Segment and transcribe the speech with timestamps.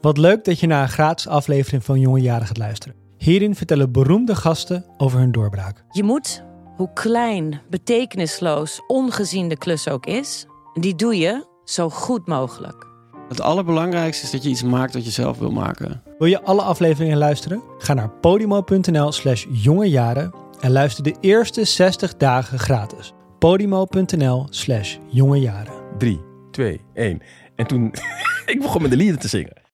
[0.00, 2.96] Wat leuk dat je naar een gratis aflevering van Jonge Jaren gaat luisteren.
[3.16, 5.84] Hierin vertellen beroemde gasten over hun doorbraak.
[5.90, 6.44] Je moet,
[6.76, 12.86] hoe klein, betekenisloos, ongezien de klus ook is, die doe je zo goed mogelijk.
[13.28, 16.02] Het allerbelangrijkste is dat je iets maakt wat je zelf wil maken.
[16.18, 17.62] Wil je alle afleveringen luisteren?
[17.78, 23.12] Ga naar podimo.nl slash jongejaren en luister de eerste 60 dagen gratis.
[23.38, 25.74] podimo.nl slash jongejaren.
[25.98, 26.20] 3,
[26.50, 27.22] 2, 1.
[27.56, 27.94] En toen,
[28.46, 29.67] ik begon met de lieden te zingen.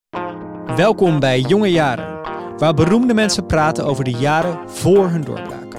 [0.67, 2.21] Welkom bij Jonge Jaren,
[2.59, 5.77] waar beroemde mensen praten over de jaren voor hun doorbraak.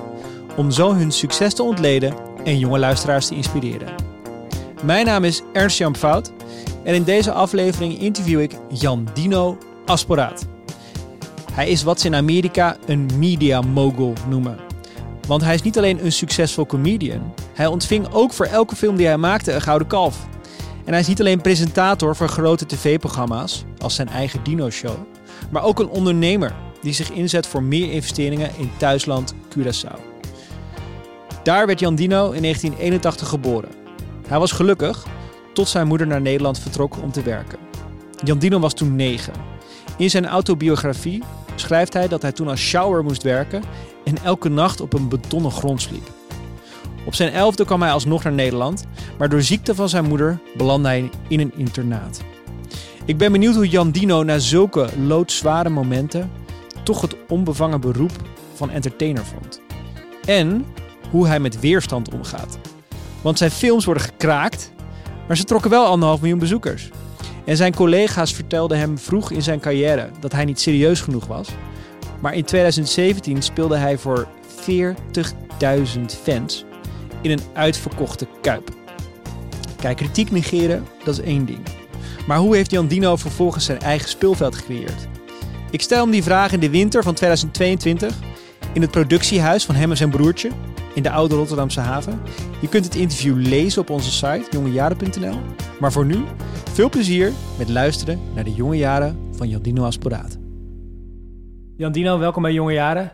[0.55, 3.93] Om zo hun succes te ontleden en jonge luisteraars te inspireren.
[4.84, 6.31] Mijn naam is Ernst Jan Fout
[6.84, 10.45] en in deze aflevering interview ik Jan Dino Asporaat.
[11.52, 14.57] Hij is wat ze in Amerika een media mogul noemen.
[15.27, 19.07] Want hij is niet alleen een succesvol comedian, hij ontving ook voor elke film die
[19.07, 20.27] hij maakte een gouden kalf.
[20.85, 24.98] En hij is niet alleen presentator voor grote tv-programma's, als zijn eigen Dino-show,
[25.52, 29.99] maar ook een ondernemer die zich inzet voor meer investeringen in thuisland Curaçao.
[31.43, 33.70] Daar werd Jan Dino in 1981 geboren.
[34.27, 35.05] Hij was gelukkig
[35.54, 37.59] tot zijn moeder naar Nederland vertrok om te werken.
[38.24, 39.34] Jan Dino was toen negen.
[39.98, 41.24] In zijn autobiografie
[41.55, 43.63] schrijft hij dat hij toen als shower moest werken
[44.04, 46.12] en elke nacht op een betonnen grond sliep.
[47.05, 48.85] Op zijn elfde kwam hij alsnog naar Nederland,
[49.17, 52.21] maar door ziekte van zijn moeder belandde hij in een internaat.
[53.05, 56.31] Ik ben benieuwd hoe Jan Dino na zulke loodzware momenten
[56.84, 58.12] toch het onbevangen beroep
[58.53, 59.62] van entertainer vond.
[60.25, 60.65] En
[61.09, 62.57] hoe hij met weerstand omgaat.
[63.21, 64.72] Want zijn films worden gekraakt,
[65.28, 66.90] maar ze trokken wel anderhalf miljoen bezoekers.
[67.45, 71.50] En zijn collega's vertelden hem vroeg in zijn carrière dat hij niet serieus genoeg was.
[72.22, 74.28] Maar in 2017 speelde hij voor
[74.69, 74.81] 40.000
[76.23, 76.66] fans
[77.25, 78.69] in een uitverkochte kuip.
[79.78, 81.59] Kijk, kritiek negeren, dat is één ding.
[82.28, 85.07] Maar hoe heeft Jan Dino vervolgens zijn eigen speelveld gecreëerd?
[85.72, 88.16] Ik stel hem die vraag in de winter van 2022
[88.73, 90.51] in het productiehuis van hem en zijn broertje
[90.94, 92.22] in de oude Rotterdamse haven.
[92.62, 95.40] Je kunt het interview lezen op onze site jongejaren.nl.
[95.80, 96.24] Maar voor nu,
[96.74, 100.38] veel plezier met luisteren naar de jonge jaren van Jan Dino Asporaat.
[101.78, 103.12] Jan Dino, welkom bij Jonge Jaren.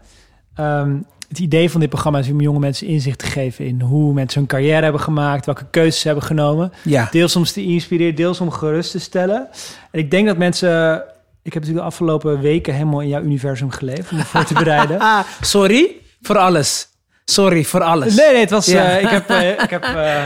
[0.54, 0.98] Ehm,
[1.32, 4.40] het idee van dit programma is om jonge mensen inzicht te geven in hoe mensen
[4.40, 6.72] hun carrière hebben gemaakt, welke keuzes ze hebben genomen.
[6.84, 7.08] Ja.
[7.12, 9.48] Deels om ze te inspireren, deels om gerust te stellen.
[9.92, 10.96] En ik denk dat mensen.
[11.44, 14.54] Ik heb natuurlijk de afgelopen weken helemaal in jouw universum geleefd om me voor te
[14.54, 15.00] bereiden.
[15.42, 16.88] Sorry voor alles.
[17.26, 18.16] Sorry voor alles.
[18.16, 18.66] Nee, nee, het was.
[18.66, 18.98] Ja.
[18.98, 19.30] eh, ik heb.
[19.30, 19.84] eh, ik heb.
[19.84, 20.26] eh,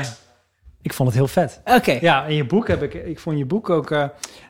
[0.81, 1.61] ik vond het heel vet.
[1.65, 1.97] Oké.
[2.01, 2.93] Ja, in je boek heb ik.
[2.93, 3.89] Ik vond je boek ook.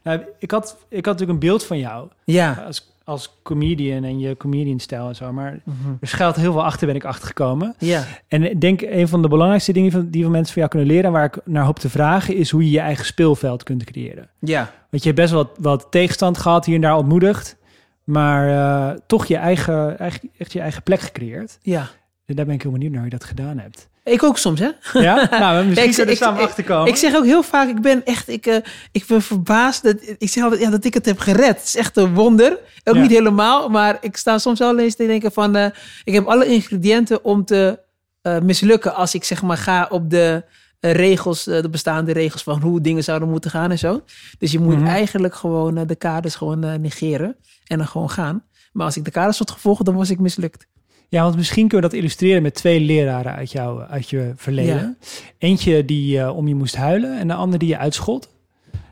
[0.03, 2.63] nou, ik, had, ik had natuurlijk een beeld van jou Ja.
[2.67, 5.31] als, als comedian en je comedian-stijl en zo.
[5.33, 5.89] Maar Mhm.
[6.01, 7.75] er schuilt heel veel achter, ben ik achtergekomen.
[7.79, 8.03] Ja.
[8.27, 10.87] En ik denk een van de belangrijkste dingen van, die van mensen van jou kunnen
[10.89, 13.83] leren, en waar ik naar hoop te vragen, is hoe je je eigen speelveld kunt
[13.83, 14.29] creëren.
[14.39, 14.71] Ja.
[14.89, 17.57] Want je hebt best wel wat, wat tegenstand gehad, hier en daar ontmoedigd,
[18.03, 21.57] maar eh, toch je eigen, eigen, echt je eigen plek gecreëerd.
[21.61, 21.87] Ja.
[22.25, 23.89] En daar ben ik heel benieuwd naar hoe je dat gedaan hebt.
[24.03, 24.69] Ik ook soms, hè?
[24.93, 25.27] Ja?
[25.39, 26.87] nou, misschien we ik- samen ik- achterkomen.
[26.87, 28.55] Ik zeg ook heel vaak, ik ben echt, ik, eh,
[28.91, 29.83] ik ben verbaasd.
[29.83, 31.55] Dat, ik zeg altijd, ja, dat ik het heb gered.
[31.57, 32.59] Het is echt een wonder.
[32.83, 33.01] Ook Ja.
[33.01, 35.65] niet helemaal, maar ik sta soms wel eens te denken van, eh,
[36.03, 37.79] ik heb alle ingrediënten om te
[38.21, 40.43] eh, mislukken als ik zeg maar ga op de
[40.79, 44.01] regels, de bestaande regels van hoe dingen zouden moeten gaan en zo.
[44.39, 44.87] Dus je moet Mhm.
[44.87, 47.35] eigenlijk gewoon de kaders gewoon negeren
[47.67, 48.43] en dan gewoon gaan.
[48.71, 50.67] Maar als ik de kaders had gevolgd, dan was ik mislukt.
[51.15, 54.97] Ja, want misschien kunnen we dat illustreren met twee leraren uit, jou, uit je verleden.
[55.37, 58.29] Eentje die eh, om je moest huilen en de ander die je uitschot.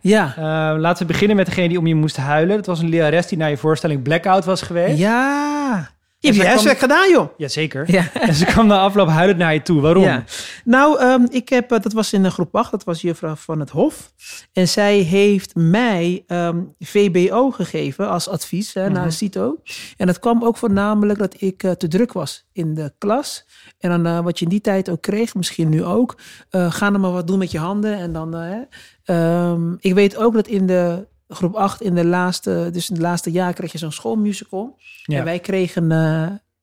[0.02, 0.34] Ja.
[0.38, 2.56] Eh, laten we beginnen met degene die om je moest huilen.
[2.56, 4.98] Dat was een lerares die naar je voorstelling Blackout was geweest.
[4.98, 5.90] Ja.
[6.20, 7.30] Je hebt je huiswerk gedaan, joh.
[7.38, 7.92] Jazeker.
[7.92, 8.04] Ja.
[8.14, 9.82] En ze kwam na afloop huilend naar je toe.
[9.82, 10.04] Waarom?
[10.04, 10.24] Ja.
[10.64, 13.60] Nou, ehm, ik heb, eh, dat was in de groep 8, dat was juffrouw van
[13.60, 14.14] het Hof.
[14.54, 19.62] En zij heeft mij ehm, VBO gegeven als advies hè, naar CITO.
[19.98, 23.46] En dat kwam ook voornamelijk dat ik eh, te druk was in de klas.
[23.80, 26.18] En dan eh, wat je in die tijd ook kreeg, misschien nu ook,
[26.50, 27.98] ga dan maar wat doen met je handen.
[27.98, 28.58] En dan, eh,
[29.04, 33.04] ehm, ik weet ook dat in de groep 8, in de laatste, dus in het
[33.04, 34.78] laatste jaar kreeg je zo'n schoolmusical.
[35.04, 35.18] Ja.
[35.18, 35.92] En wij kregen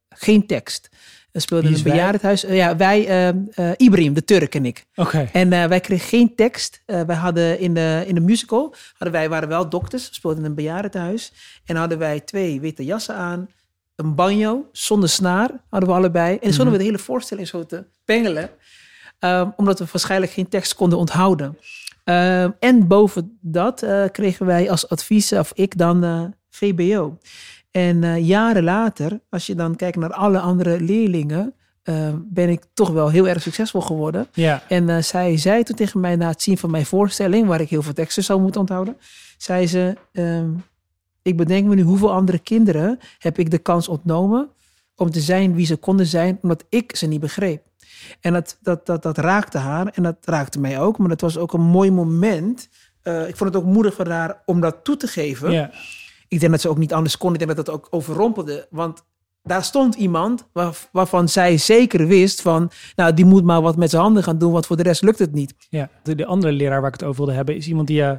[0.08, 0.88] geen tekst.
[1.32, 2.44] We speelden in een bejaardenhuis.
[2.44, 4.86] Eh, ja, wij, eh, eh, Ibrahim, de Turk en ik.
[4.94, 5.28] Oké.
[5.32, 6.82] En eh, wij kregen geen tekst.
[6.86, 10.54] Wij hadden in de, in de musical, hadden wij, waren wel dokters, speelden in een
[10.54, 11.32] bejaardentehuis.
[11.64, 13.48] En hadden wij twee witte jassen aan,
[13.96, 16.36] een banjo zonder snaar hadden we allebei.
[16.36, 18.50] En zouden we de hele voorstelling zo te pengelen.
[19.18, 21.58] Ehm, omdat we waarschijnlijk geen tekst konden onthouden.
[22.04, 27.18] Ehm, en boven dat kregen wij als advies, of ik dan, eh, VBO.
[27.70, 32.64] En eh, jaren later, als je dan kijkt naar alle andere leerlingen, eh, ben ik
[32.74, 34.26] toch wel heel erg succesvol geworden.
[34.32, 34.62] Ja.
[34.68, 37.70] En eh, zij zei toen tegen mij na het zien van mijn voorstelling, waar ik
[37.70, 38.96] heel veel teksten zou moeten onthouden,
[39.38, 40.50] zei ze: ehm,
[41.22, 44.48] ik bedenk me nu hoeveel andere kinderen heb ik de kans ontnomen
[44.96, 47.62] om te zijn wie ze konden zijn, omdat ik ze niet begreep.
[48.20, 50.98] En dat, dat, dat, dat raakte haar en dat raakte mij ook.
[50.98, 52.68] Maar dat was ook een mooi moment.
[53.02, 55.50] Ik vond het ook moedig van haar om dat toe te geven.
[55.50, 55.70] Ja.
[56.30, 57.32] Ik denk dat ze ook niet anders kon.
[57.32, 58.66] Ik denk dat dat ook overrompelde.
[58.70, 59.02] Want
[59.42, 62.70] daar stond iemand waar- waarvan zij zeker wist van...
[62.96, 65.18] nou, die moet maar wat met zijn handen gaan doen, want voor de rest lukt
[65.18, 65.54] het niet.
[65.70, 68.02] Ja, de, de andere leraar waar ik het over wilde hebben is iemand die...
[68.02, 68.12] eh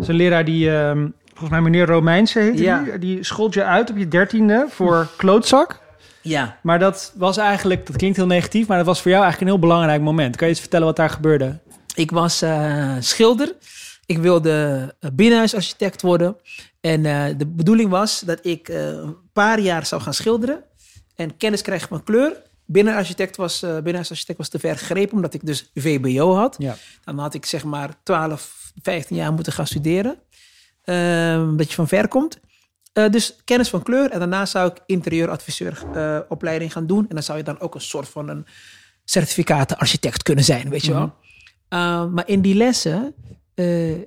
[0.00, 2.82] is een leraar die, ehm, volgens mij meneer Romeinse heet Ja.
[2.82, 2.98] die.
[2.98, 5.80] Die schold je uit op je dertiende voor klootzak.
[6.22, 6.56] Ja.
[6.62, 9.58] Maar dat was eigenlijk, dat klinkt heel negatief, maar dat was voor jou eigenlijk een
[9.58, 10.36] heel belangrijk moment.
[10.36, 11.58] Kan je eens vertellen wat daar gebeurde?
[11.94, 13.54] Ik was eh, schilder.
[14.10, 16.36] Ik wilde eh, binnenhuisarchitect worden.
[16.80, 20.64] En eh, de bedoeling was dat ik eh, een paar jaar zou gaan schilderen.
[21.14, 22.42] En kennis krijgen van kleur.
[22.66, 26.56] Binnenarchitect was, eh binnenhuisarchitect was te ver gegrepen, omdat ik dus VBO had.
[26.58, 26.76] Ja.
[27.04, 30.18] Dan had ik zeg maar 12, 15 jaar moeten gaan studeren.
[30.84, 32.40] Ehm dat je van ver komt.
[32.92, 34.10] Dus kennis van kleur.
[34.10, 37.08] En daarna zou ik interieuradviseur eh, opleiding gaan doen.
[37.08, 38.46] En dan zou je dan ook een soort van een
[39.04, 41.12] certificaten architect kunnen zijn, weet je wel.
[41.70, 43.14] Uh, maar in die lessen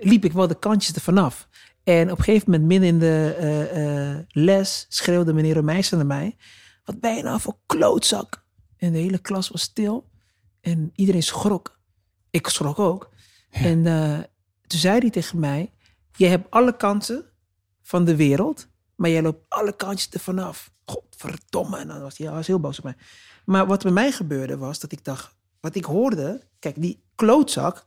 [0.02, 1.48] liep ik wel de kantjes ervan af.
[1.84, 6.06] En op een gegeven moment, midden in de eh, eh, les, schreeuwde meneer Romeinsen naar
[6.06, 6.38] mij...
[6.84, 8.44] Wat ben je nou voor klootzak?
[8.78, 10.10] En de hele klas was stil.
[10.62, 11.80] En iedereen schrok.
[12.30, 13.10] Ik schrok ook.
[13.50, 14.20] En eh,
[14.68, 15.74] toen zei hij tegen mij...
[16.16, 17.26] Je hebt alle kansen
[17.82, 18.68] van de wereld...
[18.96, 20.72] maar jij loopt alle kantjes ervan af.
[20.86, 21.78] Godverdomme.
[21.78, 22.96] En dan was hij, hij was heel boos op mij.
[23.46, 25.36] Maar wat bij mij gebeurde was dat ik dacht...
[25.60, 26.42] Wat ik hoorde...
[26.60, 27.86] Kijk, die klootzak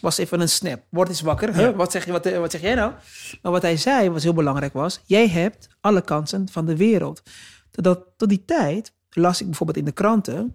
[0.00, 0.82] was even een snap.
[0.88, 1.56] Word eens wakker.
[1.56, 1.76] Huh?
[1.76, 2.92] Wat, zeg je, wat, wat zeg jij nou?
[3.42, 5.00] Maar wat hij zei, wat heel belangrijk was...
[5.04, 7.22] Jij hebt alle kansen van de wereld.
[7.70, 10.54] Totdat, tot die tijd las ik bijvoorbeeld in de kranten...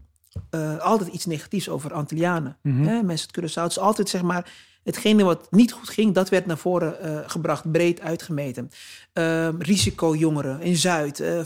[0.49, 2.57] eh, altijd iets negatiefs over Antillianen.
[2.61, 3.61] Hè, mensen uit Curaçao.
[3.61, 4.67] Het is altijd zeg maar...
[4.83, 8.69] Hetgene wat niet goed ging, dat werd naar voren eh, gebracht, breed uitgemeten.
[9.13, 11.39] Ehm, risicojongeren in Zuid, eh,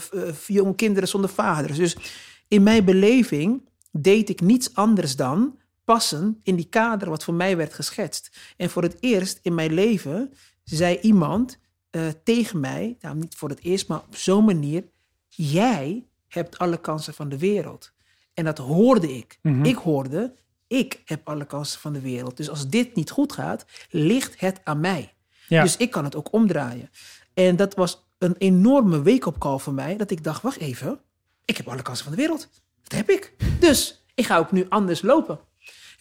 [0.47, 1.77] jonge kinderen zonder vaders.
[1.77, 1.97] Dus
[2.47, 7.57] in mijn beleving deed ik niets anders dan passen in die kader wat voor mij
[7.57, 8.53] werd geschetst.
[8.57, 10.33] En voor het eerst in mijn leven
[10.63, 11.59] zei iemand
[11.89, 14.83] eh, tegen mij, nou niet voor het eerst, maar op zo'n manier,
[15.27, 17.91] jij hebt alle kansen van de wereld.
[18.33, 19.39] En dat hoorde ik.
[19.63, 20.33] Ik hoorde,
[20.67, 22.37] ik heb alle kansen van de wereld.
[22.37, 25.13] Dus als dit niet goed gaat, ligt het aan mij.
[25.47, 25.61] Ja.
[25.63, 26.89] Dus ik kan het ook omdraaien.
[27.33, 29.97] En dat was een enorme wake-up call voor mij.
[29.97, 30.99] Dat ik dacht, wacht even.
[31.45, 32.49] Ik heb alle kansen van de wereld.
[32.83, 33.33] Dat heb ik.
[33.59, 35.39] Dus ik ga ook nu anders lopen.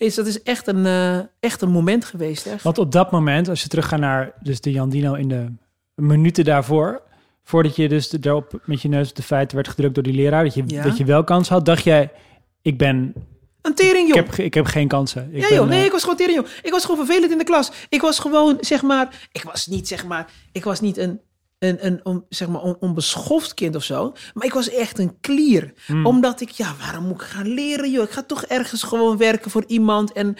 [0.04, 2.44] Dus dat is echt een, eh, echt een moment geweest.
[2.44, 2.54] Hè?
[2.62, 5.46] Want op dat moment, als je teruggaat naar dus de Jan Dino in de
[5.94, 7.02] minuten daarvoor,
[7.44, 10.44] voordat je dus daarop met je neus op de feiten werd gedrukt door die leraar,
[10.44, 10.82] dat je, Ja.
[10.82, 12.10] dat je wel kans had, dacht jij,
[12.62, 13.14] ik ben,
[13.62, 15.28] Een tering, ik heb, ik heb geen kansen.
[15.32, 16.46] Ik Ja ben, joh, nee, eh, ik was gewoon tering, joh.
[16.62, 17.72] Ik was gewoon vervelend in de klas.
[17.88, 21.20] Ik was gewoon, zeg maar, ik was niet, zeg maar, ik was niet een,
[21.62, 24.12] een, een on- zeg maar, on- onbeschoft kind of zo.
[24.34, 25.72] Maar ik was echt een klier.
[25.86, 26.06] Hmm.
[26.06, 28.02] Omdat ik, ja, waarom moet ik gaan leren, joh?
[28.04, 30.12] Ik ga toch ergens gewoon werken voor iemand.
[30.12, 30.36] En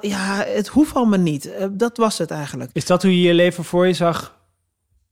[0.00, 1.52] ja, het hoeft allemaal niet.
[1.52, 2.70] Eh, Dat was het eigenlijk.
[2.72, 4.36] Is dat hoe je je leven voor je zag?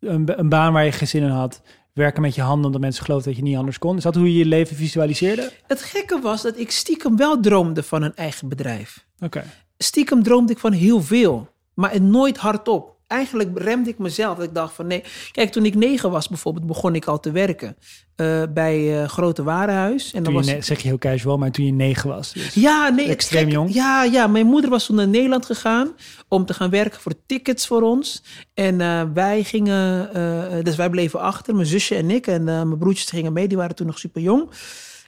[0.01, 1.61] Een, een baan waar je geen zin in had?
[1.93, 3.97] Werken met je handen omdat mensen geloofden dat je niet anders kon?
[3.97, 5.53] Is dat hoe je je leven visualiseerde?
[5.67, 9.07] Het gekke was dat ik stiekem wel droomde van een eigen bedrijf.
[9.21, 9.45] Oké.
[9.79, 12.96] stiekem droomde ik van heel veel, maar nooit hardop.
[13.07, 14.37] Eigenlijk remde ik mezelf.
[14.37, 15.03] Dat ik dacht van nee.
[15.33, 17.77] Kijk, toen ik negen was bijvoorbeeld, begon ik al te werken
[18.17, 20.13] eh, bij eh, Grote Warenhuis.
[20.13, 22.33] En dan Toen je was zeg je heel casual, maar toen je negen was.
[22.33, 22.55] Dus.
[22.55, 23.75] ja, nee, Extreem jong.
[23.75, 25.95] Ja, ja, mijn moeder was toen naar Nederland gegaan
[26.29, 28.23] om te gaan werken voor tickets voor ons.
[28.55, 32.27] En eh, wij gingen, dus wij bleven achter, mijn zusje en ik.
[32.27, 34.51] En mijn broertjes gingen mee, die waren toen nog super jong.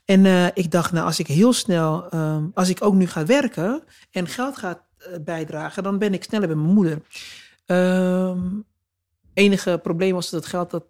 [0.04, 3.82] En ik dacht, nou, als ik heel snel, ehm, als ik ook nu ga werken
[4.10, 4.82] en geld ga
[5.24, 6.98] bijdragen, dan ben ik sneller bij mijn moeder.
[7.68, 8.38] Ehm
[9.38, 10.84] enige probleem was dat het geld dat,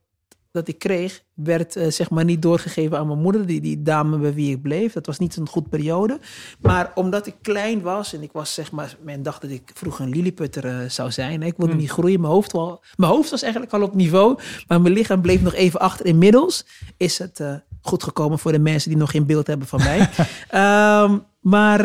[0.50, 4.18] dat ik kreeg, werd eh, zeg maar niet doorgegeven aan mijn moeder, die, die dame
[4.18, 4.92] bij wie ik bleef.
[4.92, 6.18] Dat was niet een goed periode.
[6.60, 10.04] Maar omdat ik klein was en ik was zeg maar, men dacht dat ik vroeger
[10.04, 11.42] een lilliputter eh, zou zijn.
[11.42, 12.20] Ik wilde niet groeien.
[12.20, 15.54] Mijn hoofd, wel, mijn hoofd was eigenlijk al op niveau, maar mijn lichaam bleef nog
[15.54, 16.06] even achter.
[16.06, 16.66] Inmiddels
[16.96, 20.08] is het eh, goed gekomen voor de mensen die nog geen beeld hebben van mij.
[20.48, 21.80] Ehm, maar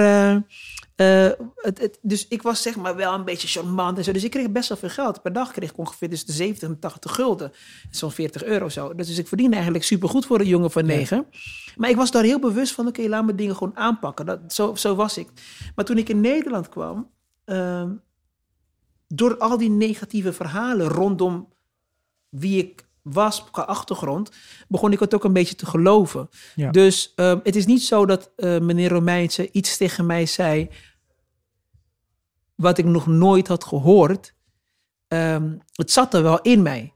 [0.96, 4.12] eh, het, het, dus ik was zeg maar wel een beetje charmant en zo.
[4.12, 5.22] Dus ik kreeg best wel veel geld.
[5.22, 7.52] Per dag kreeg ik ongeveer tussen de 70 en 80 gulden.
[7.92, 8.96] Zo'n 40 euro zo.
[8.96, 11.26] Dus ik verdiende eigenlijk supergoed voor een jongen van negen.
[11.76, 14.26] Maar ik was daar heel bewust van, oké, laat me dingen gewoon aanpakken.
[14.26, 15.28] Dat, zo, zo was ik.
[15.76, 17.10] Maar toen ik in Nederland kwam,
[17.46, 17.92] ehm,
[19.08, 21.54] door al die negatieve verhalen rondom
[22.30, 24.32] wie ik was qua achtergrond,
[24.68, 26.30] begon ik het ook een beetje te geloven.
[26.56, 26.72] Ja.
[26.72, 30.70] Dus ehm, het is niet zo dat eh, meneer Romeinse iets tegen mij zei
[32.56, 34.34] wat ik nog nooit had gehoord.
[35.08, 36.94] Ehm, het zat er wel in mij.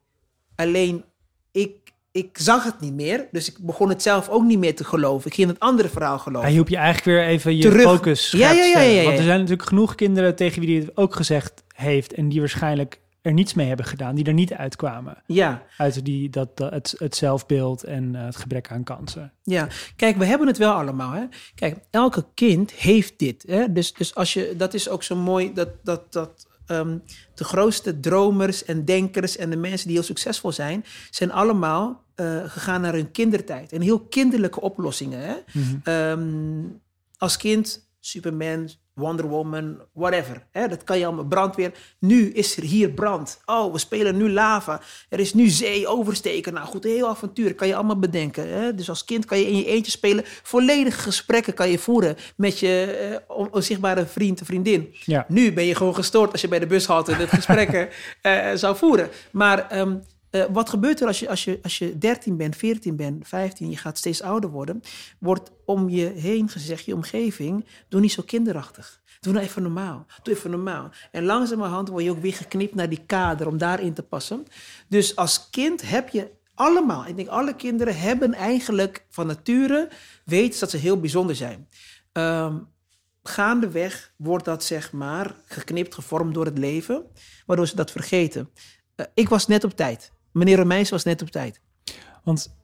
[0.55, 1.03] Alleen
[1.51, 3.27] ik, ik zag het niet meer.
[3.31, 5.27] Dus ik begon het zelf ook niet meer te geloven.
[5.27, 6.45] Ik ging het andere verhaal geloven.
[6.45, 7.81] Hij hielp je eigenlijk weer even je Terug.
[7.81, 9.03] focus scherp Ja, ja, ja, ja.
[9.03, 12.13] Want er zijn natuurlijk genoeg kinderen tegen wie hij het ook gezegd heeft...
[12.13, 15.23] en die waarschijnlijk er niets mee hebben gedaan, die er niet uitkwamen.
[15.25, 19.33] Ja, Uit die, dat, dat, het, het zelfbeeld en eh, het gebrek aan kansen.
[19.43, 19.67] ja.
[19.95, 21.11] Kijk, we hebben het wel allemaal.
[21.11, 21.25] Hè?
[21.55, 23.43] Kijk, elke kind heeft dit.
[23.47, 23.71] Hè?
[23.71, 26.97] Dus, dus als je, dat is ook zo mooi dat, dat, dat ehm,
[27.35, 32.43] de grootste dromers en denkers en de mensen die heel succesvol zijn, zijn allemaal eh,
[32.45, 33.71] gegaan naar hun kindertijd.
[33.71, 35.19] En heel kinderlijke oplossingen.
[35.19, 35.35] Hè?
[35.83, 36.63] Ehm,
[37.17, 40.43] als kind, Superman, Wonder Woman, whatever.
[40.51, 40.67] Hè?
[40.67, 41.71] Dat kan je allemaal, brandweer.
[41.99, 43.41] Nu is er hier brand.
[43.45, 44.81] Oh, we spelen nu lava.
[45.09, 46.53] Er is nu zee oversteken.
[46.53, 47.55] Nou goed, een heel avontuur.
[47.55, 48.47] Kan je allemaal bedenken.
[48.49, 48.75] Hè?
[48.75, 50.23] Dus als kind kan je in je eentje spelen.
[50.43, 52.83] Volledige gesprekken kan je voeren met je
[53.27, 54.95] eh, on- onzichtbare vriend of vriendin.
[55.05, 55.25] Ja.
[55.27, 57.89] Nu ben je gewoon gestoord als je bij de bushalte de gesprekken
[58.21, 59.09] eh, zou voeren.
[59.31, 59.95] Maar ehm,
[60.29, 63.69] eh, wat gebeurt er als je, als, je, als je 13 bent, 14 bent, 15,
[63.69, 64.81] je gaat steeds ouder worden,
[65.19, 69.01] wordt om je heen gezegd, je omgeving, doe niet zo kinderachtig.
[69.19, 70.05] Doe nou even normaal.
[70.23, 70.89] Doe even normaal.
[71.11, 74.45] En langzamerhand word je ook weer geknipt naar die kader om daarin te passen.
[74.87, 79.89] Dus als kind heb je allemaal, ik denk alle kinderen hebben eigenlijk van nature,
[80.25, 81.67] weten dat ze heel bijzonder zijn.
[82.11, 82.57] Ehm,
[83.23, 87.03] gaandeweg wordt dat zeg maar geknipt, gevormd door het leven,
[87.45, 88.49] waardoor ze dat vergeten.
[88.95, 90.11] Eh, ik was net op tijd.
[90.37, 91.59] Meneer Romeins was net op tijd.
[92.23, 92.55] Want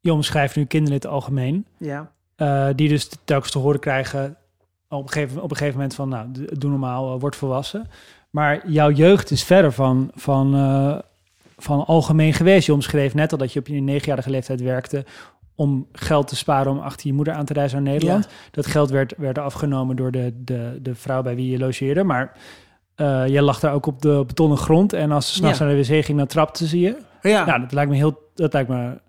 [0.00, 1.66] je omschrijft nu kinderen in het algemeen...
[1.76, 2.10] Ja.
[2.36, 4.36] eh, die dus telkens te horen krijgen
[4.88, 6.08] op een gegeven, op een gegeven moment van...
[6.08, 7.90] nou, doe normaal, eh, word volwassen.
[8.30, 10.98] Maar jouw jeugd is verder van, van, eh,
[11.56, 12.66] van algemeen geweest.
[12.66, 15.04] Je omschreef net al dat je op je negenjarige leeftijd werkte...
[15.54, 18.28] om geld te sparen om achter je moeder aan te reizen naar Nederland.
[18.50, 22.04] Dat geld werd, werd afgenomen door de, de, de vrouw bij wie je logeerde.
[22.04, 22.36] Maar
[23.26, 24.92] jij lag daar ook op de betonnen grond...
[24.92, 25.64] en als ze s'nachts Ja.
[25.64, 26.96] naar de wc ging, dan trapte ze je.
[27.22, 27.46] Ja.
[27.46, 29.00] Ja, dat lijkt me heel, dat lijkt me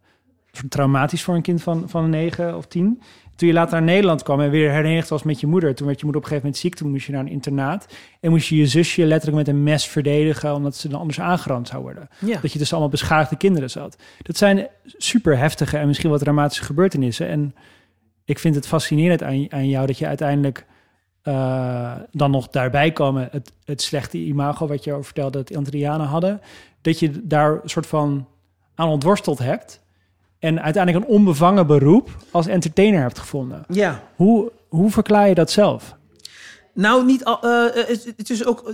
[0.69, 3.01] traumatisch voor een kind van, van negen of tien.
[3.35, 5.99] Toen je later naar Nederland kwam en weer herenigd was met je moeder, toen werd
[5.99, 7.87] je moeder op een gegeven moment ziek, toen moest je naar een internaat
[8.19, 11.67] en moest je je zusje letterlijk met een mes verdedigen omdat ze dan anders aangerand
[11.67, 12.07] zou worden.
[12.19, 12.39] ja.
[12.41, 13.97] Dat je tussen allemaal beschadigde kinderen zat.
[14.21, 17.27] Dat zijn super heftige en misschien wat dramatische gebeurtenissen.
[17.27, 17.55] En
[18.25, 20.65] ik vind het fascinerend aan, aan jou dat je uiteindelijk
[21.29, 25.57] eh, dan nog daarbij komen het, het slechte imago wat je over vertelde dat de
[25.57, 26.41] Antillianen hadden.
[26.81, 28.27] Dat je daar een soort van
[28.75, 29.81] aan ontworsteld hebt.
[30.39, 33.63] En uiteindelijk een onbevangen beroep als entertainer hebt gevonden.
[33.67, 34.03] ja.
[34.15, 35.95] Hoe, hoe verklaar je dat zelf?
[36.73, 38.73] Nou, niet al, eh, eh, het, het is ook,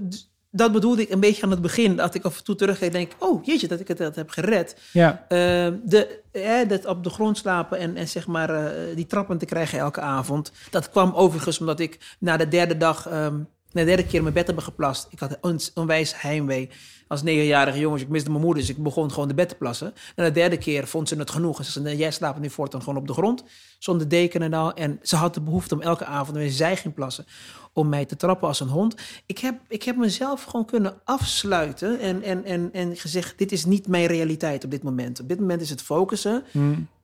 [0.55, 1.95] dat bedoelde ik een beetje aan het begin.
[1.95, 4.29] Dat ik af en toe terugkijk en denk, oh jeetje, dat ik het dat heb
[4.29, 4.75] gered.
[4.91, 5.37] Ja, Eh,
[5.83, 9.45] de, eh, dat op de grond slapen en, en zeg maar eh, die trappen te
[9.45, 10.51] krijgen elke avond.
[10.69, 13.35] Dat kwam overigens omdat ik na de derde dag, ehm,
[13.71, 15.07] na de derde keer in mijn bed heb geplast.
[15.09, 16.69] Ik had een onwijs heimwee
[17.07, 18.01] als negenjarige jongen.
[18.01, 19.93] Ik miste mijn moeder, dus ik begon gewoon de bed te plassen.
[20.15, 21.59] En de derde keer vond ze het genoeg.
[21.59, 23.43] En ze zei, jij slaapt nu voortaan gewoon op de grond,
[23.79, 24.73] zonder deken en al.
[24.73, 27.25] En ze had de behoefte om elke avond, wanneer zij ging plassen,
[27.73, 28.95] om mij te trappen als een hond.
[29.25, 33.65] Ik heb, ik heb mezelf gewoon kunnen afsluiten en, en, en, en gezegd, dit is
[33.65, 35.19] niet mijn realiteit op dit moment.
[35.19, 36.43] Op dit moment is het focussen.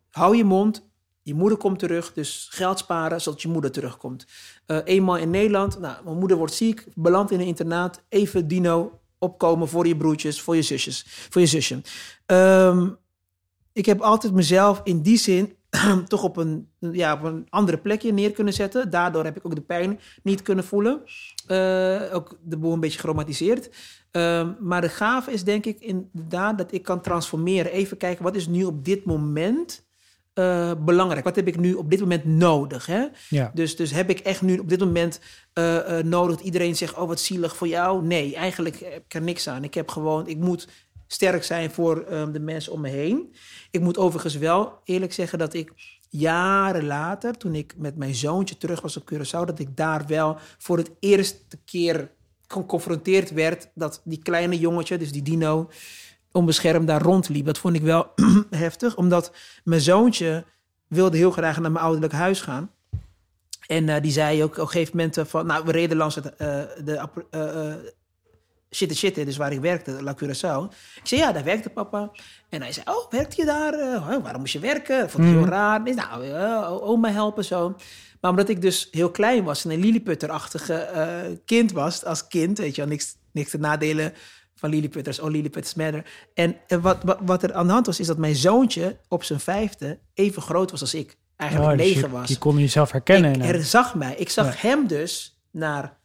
[0.10, 0.90] Hou je mond.
[1.24, 4.26] Je moeder komt terug, dus geld sparen zodat je moeder terugkomt.
[4.66, 8.02] Eh, eenmaal in Nederland, nou, mijn moeder wordt ziek, belandt in een internaat.
[8.10, 11.82] Even dino opkomen voor je broertjes, voor je zusjes, voor je zusje.
[12.26, 12.90] Ehm,
[13.74, 15.56] ik heb altijd mezelf in die zin
[16.08, 18.90] toch op een, ja, op een andere plekje neer kunnen zetten.
[18.90, 21.04] Daardoor heb ik ook de pijn niet kunnen voelen.
[21.48, 23.70] Eh, ook de boel een beetje geromantiseerd.
[24.12, 27.72] Ehm, maar de gave is denk ik inderdaad dat ik kan transformeren.
[27.72, 29.90] Even kijken, wat is nu op dit moment
[30.34, 31.24] eh, belangrijk?
[31.24, 32.86] Wat heb ik nu op dit moment nodig?
[32.86, 33.06] Hè?
[33.30, 33.52] ja.
[33.54, 35.20] Dus, dus heb ik echt nu op dit moment
[35.54, 38.06] eh, eh, nodig dat iedereen zegt: Oh, wat zielig voor jou?
[38.06, 39.64] Nee, eigenlijk heb ik er niks aan.
[39.64, 40.68] Ik heb gewoon, ik moet
[41.08, 43.34] sterk zijn voor ehm, de mensen om me heen.
[43.72, 45.74] Ik moet overigens wel eerlijk zeggen dat ik
[46.10, 50.38] jaren later, toen ik met mijn zoontje terug was op Curaçao, dat ik daar wel
[50.58, 52.10] voor het eerste keer
[52.48, 55.70] geconfronteerd werd dat die kleine jongetje, dus die dino,
[56.32, 57.46] onbeschermd daar rondliep.
[57.46, 58.12] Dat vond ik wel
[58.50, 59.32] heftig, omdat
[59.64, 60.44] mijn zoontje
[60.88, 62.72] wilde heel graag naar mijn ouderlijk huis gaan.
[63.68, 65.46] En eh, die zei ook op een gegeven moment eh, van...
[65.46, 67.74] Nou, we reden langs het, eh, de eh,
[68.72, 70.76] shit shit, dus waar ik werkte, La Curaçao.
[70.96, 72.12] Ik zei, ja, daar werkte papa.
[72.50, 73.74] En hij zei, oh, werkt je daar?
[73.74, 75.00] Oh, waarom moest je werken?
[75.00, 75.88] Dat vond ik heel raar.
[75.88, 77.76] Ik zei, nou, oma helpen, zo.
[78.22, 82.76] Maar omdat ik dus heel klein was en een Lilliputter-achtige kind was, als kind, weet
[82.76, 84.14] je wel, niks, niks te nadelen
[84.62, 86.06] van Lilliputters, oh, Lilliputters matter.
[86.34, 89.24] En eh, wat, wat, wat er aan de hand was, is dat mijn zoontje op
[89.24, 91.18] zijn vijfde even groot was als ik.
[91.36, 92.30] Eigenlijk Oh, dus negen je, was.
[92.30, 93.34] je kon jezelf herkennen.
[93.36, 94.16] Ik herzag mij.
[94.16, 94.68] Ik zag Ja.
[94.70, 95.98] hem dus naar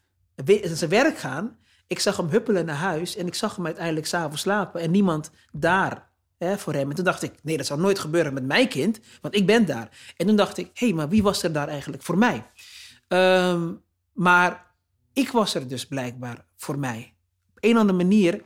[0.62, 1.56] zijn werk gaan.
[1.86, 3.16] Ik zag hem huppelen naar huis.
[3.16, 4.80] En ik zag hem uiteindelijk s'avonds slapen.
[4.80, 6.08] En niemand daar
[6.38, 6.88] hè, voor hem.
[6.90, 9.66] En toen dacht ik, nee, dat zou nooit gebeuren met mijn kind, want ik ben
[9.66, 9.88] daar.
[10.16, 12.46] En toen dacht ik, hé, hey, maar wie was er daar eigenlijk voor mij?
[13.08, 13.72] Ehm,
[14.12, 14.66] maar
[15.12, 17.14] ik was er dus blijkbaar voor mij.
[17.56, 18.42] Op een of andere manier,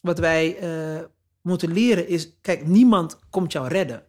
[0.00, 1.04] wat wij eh,
[1.42, 4.02] moeten leren is, kijk, niemand komt jou redden.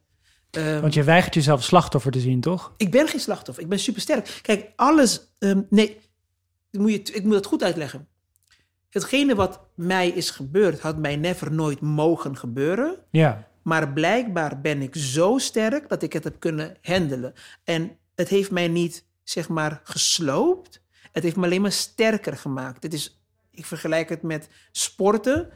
[0.51, 2.73] Ehm, Want je weigert jezelf slachtoffer te zien, toch?
[2.77, 4.39] ik ben geen slachtoffer, ik ben supersterk.
[4.41, 5.97] Kijk, alles, ehm, nee,
[6.71, 8.07] moet je, ik moet het goed uitleggen.
[8.89, 12.95] Hetgene wat mij is gebeurd, had mij never nooit mogen gebeuren.
[13.11, 13.47] Ja.
[13.61, 17.33] Maar blijkbaar ben ik zo sterk dat ik het heb kunnen handelen.
[17.63, 20.81] En het heeft mij niet, zeg maar, gesloopt.
[21.11, 22.83] Het heeft me alleen maar sterker gemaakt.
[22.83, 23.16] Het is,
[23.57, 25.49] ik vergelijk het met sporten.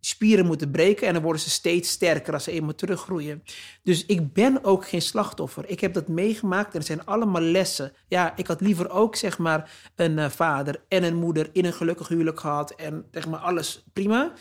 [0.00, 3.42] Spieren moeten breken en dan worden ze steeds sterker als ze eenmaal teruggroeien.
[3.82, 5.68] Dus ik ben ook geen slachtoffer.
[5.68, 7.92] Ik heb dat meegemaakt en er zijn allemaal lessen.
[8.08, 11.72] Ja, ik had liever ook zeg maar een eh, vader en een moeder in een
[11.72, 14.32] gelukkig huwelijk gehad en zeg maar alles prima.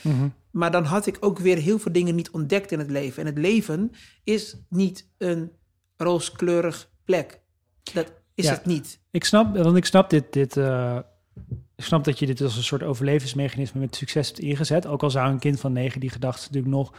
[0.52, 3.20] Maar dan had ik ook weer heel veel dingen niet ontdekt in het leven.
[3.22, 3.92] En het leven
[4.24, 5.52] is niet een
[5.98, 7.40] rooskleurig plek.
[7.94, 8.52] Dat is Ja.
[8.52, 9.00] het niet.
[9.12, 11.00] Ik snap, want ik snap dit, dit eh,
[11.78, 14.88] ik snap dat je dit als een soort overlevingsmechanisme met succes hebt ingezet.
[14.88, 16.94] Ook al zou een kind van negen die gedachten natuurlijk nog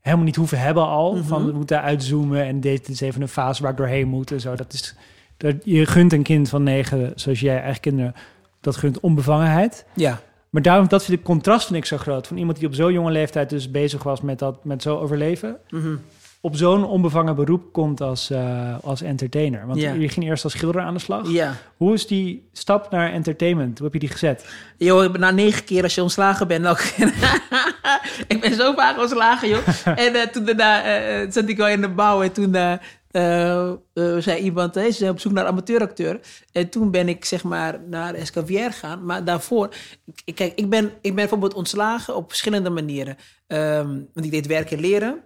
[0.00, 1.14] helemaal niet hoeven hebben al.
[1.14, 1.24] Mhm.
[1.24, 4.40] Van we moeten uitzoomen en dit is even een fase waar ik doorheen moet en
[4.40, 4.54] zo.
[4.54, 4.94] Dat is,
[5.36, 8.14] dat, je gunt een kind van negen, zoals jij eigen kinderen,
[8.60, 9.84] dat gunt onbevangenheid.
[9.94, 10.20] Ja.
[10.50, 12.26] Maar daarom, dat vind ik, contrast vind ik zo groot.
[12.26, 15.56] Van iemand die op zo'n jonge leeftijd dus bezig was met dat, met zo overleven.
[15.70, 15.96] Mhm.
[16.42, 19.66] Op zo'n onbevangen beroep komt als, eh, als entertainer.
[19.66, 19.92] Want Ja.
[19.92, 21.30] je ging eerst als schilder aan de slag.
[21.30, 21.56] Ja.
[21.76, 23.76] Hoe is die stap naar entertainment?
[23.78, 24.48] Hoe heb je die gezet?
[24.76, 26.64] Joh, ik ben na negen keer als je ontslagen bent.
[26.64, 27.12] elke keer.
[28.28, 29.66] ik ben zo vaak ontslagen, joh.
[30.06, 32.52] en eh, toen daarna eh, zat ik al in de bouw en toen
[34.22, 36.20] zei iemand, hey, ze zijn op zoek naar amateuracteur.
[36.52, 39.04] En toen ben ik zeg maar naar Escavier gegaan.
[39.04, 39.74] Maar daarvoor,
[40.24, 43.16] ik, kijk, ik ben, ik ben bijvoorbeeld ontslagen op verschillende manieren.
[43.46, 45.20] Ehm, want ik deed werken leren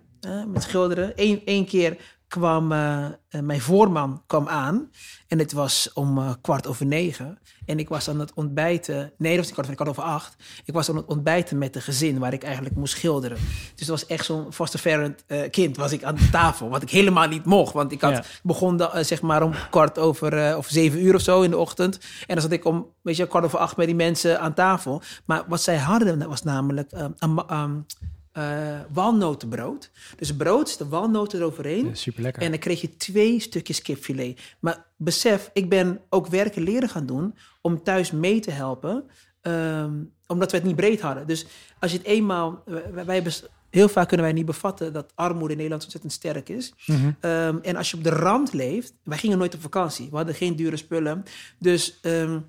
[0.47, 1.13] met schilderen.
[1.17, 1.97] Eén één keer
[2.29, 4.91] kwam eh, eh, mijn voorman kwam aan.
[5.29, 7.39] En het was om eh, kwart over negen.
[7.67, 9.13] En ik was aan het ontbijten.
[9.19, 10.37] Nee, dat was niet kwart over, kwart over acht.
[10.65, 13.37] Ik was aan het ontbijten met de gezin waar ik eigenlijk moest schilderen.
[13.71, 16.69] Dus het was echt zo'n foster parent eh, kind was ik aan de tafel.
[16.69, 17.73] Wat ik helemaal niet mocht.
[17.73, 18.23] Want ik had Ja.
[18.43, 21.99] begon zeg maar om kwart over of zeven uur of zo in de ochtend.
[22.27, 25.03] En dan zat ik om, weet je, kwart over acht met die mensen aan tafel.
[25.25, 27.87] Maar wat zij hadden was namelijk eh, een
[28.35, 29.91] eh, walnotenbrood.
[30.17, 31.97] Dus brood, de walnoten eroverheen.
[31.97, 32.43] super lekker.
[32.43, 34.41] En dan kreeg je twee stukjes kipfilet.
[34.61, 39.05] Maar besef, ik ben ook werken leren gaan doen om thuis mee te helpen.
[39.41, 39.93] ehm,
[40.27, 41.27] omdat we het niet breed hadden.
[41.27, 41.47] Dus
[41.79, 42.63] als je het eenmaal...
[43.07, 43.23] Wij,
[43.71, 46.75] heel vaak kunnen wij niet bevatten dat armoede in Nederland ontzettend sterk is.
[47.21, 48.95] Ehm, en als je op de rand leeft...
[49.03, 50.11] Wij gingen nooit op vakantie.
[50.11, 51.23] We hadden geen dure spullen.
[51.59, 52.41] Dus ehm,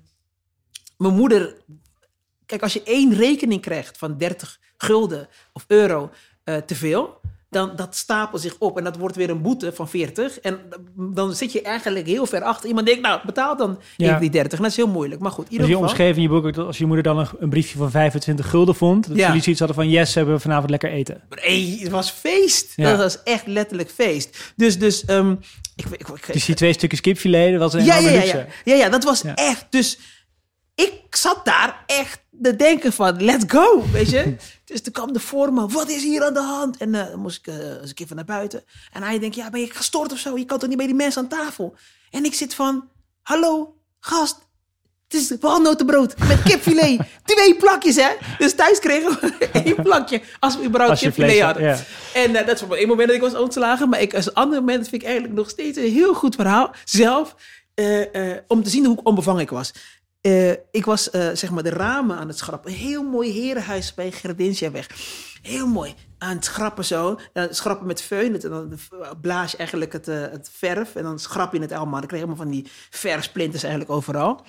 [0.96, 1.56] mijn moeder...
[2.46, 6.10] Kijk, als je één rekening krijgt van 30 gulden of euro
[6.44, 7.20] eh, te veel...
[7.50, 10.40] Dan dat stapelt zich op en dat wordt weer een boete van 40.
[10.40, 10.58] En
[10.96, 12.68] dan zit je eigenlijk heel ver achter.
[12.68, 14.08] Iemand denkt, nou, betaal dan Ja.
[14.08, 14.52] even die 30.
[14.52, 15.20] En dat is heel moeilijk.
[15.20, 15.88] Maar goed, in Dus ieder je geval...
[15.90, 18.74] omschreef in je boek dat als je moeder dan een, een briefje van 25 gulden
[18.74, 19.26] vond, dat Ja.
[19.26, 21.22] jullie zoiets hadden van yes, hebben we vanavond lekker eten.
[21.44, 22.72] Nee, het was feest.
[22.76, 22.90] Ja.
[22.90, 24.52] Dat was echt letterlijk feest.
[24.56, 25.34] Dus, dus ehm,
[25.76, 28.46] ik, ik, ik, Dus die twee stukjes kipfilet, dat was een ja, ja, ja, ja,
[28.64, 29.66] ja, ja, dat was echt.
[29.70, 29.98] Dus
[30.76, 34.36] ik zat daar echt te denken van, let's go, weet je.
[34.64, 36.76] dus toen kwam de voorman, wat is hier aan de hand?
[36.76, 38.64] En eh, dan moest ik eh, eens een keer van naar buiten.
[38.92, 40.38] En hij denkt, ja, ben je gestoord of zo?
[40.38, 41.76] Je kan toch niet bij die mensen aan tafel?
[42.10, 42.88] En ik zit van,
[43.22, 44.44] hallo, gast.
[45.08, 47.00] Het is walnotenbrood met kipfilet.
[47.24, 48.08] Twee plakjes, hè?
[48.38, 51.68] Dus thuis kregen we één plakje als we überhaupt kipfilet hadden.
[51.68, 53.88] had, En eh, dat is voor één moment dat ik was ontslagen.
[53.88, 56.74] Maar ik, als een ander moment vind ik eigenlijk nog steeds een heel goed verhaal.
[56.84, 57.34] Zelf,
[58.46, 59.72] om te zien hoe onbevangen ik was.
[60.26, 62.70] Eh, ik was eh, zeg maar de ramen aan het schrappen.
[62.70, 64.88] Een heel mooi herenhuis bij Gerdinsjaweg.
[65.42, 65.94] Heel mooi.
[66.18, 67.18] Aan het schrappen zo.
[67.32, 68.08] Dan schrappen met.
[68.10, 68.78] Het- En dan
[69.20, 70.94] blaas je eigenlijk het, eh, het verf.
[70.94, 71.98] En dan schrap je het allemaal.
[72.00, 74.40] Dan kreeg je helemaal van die verfsplinters eigenlijk overal.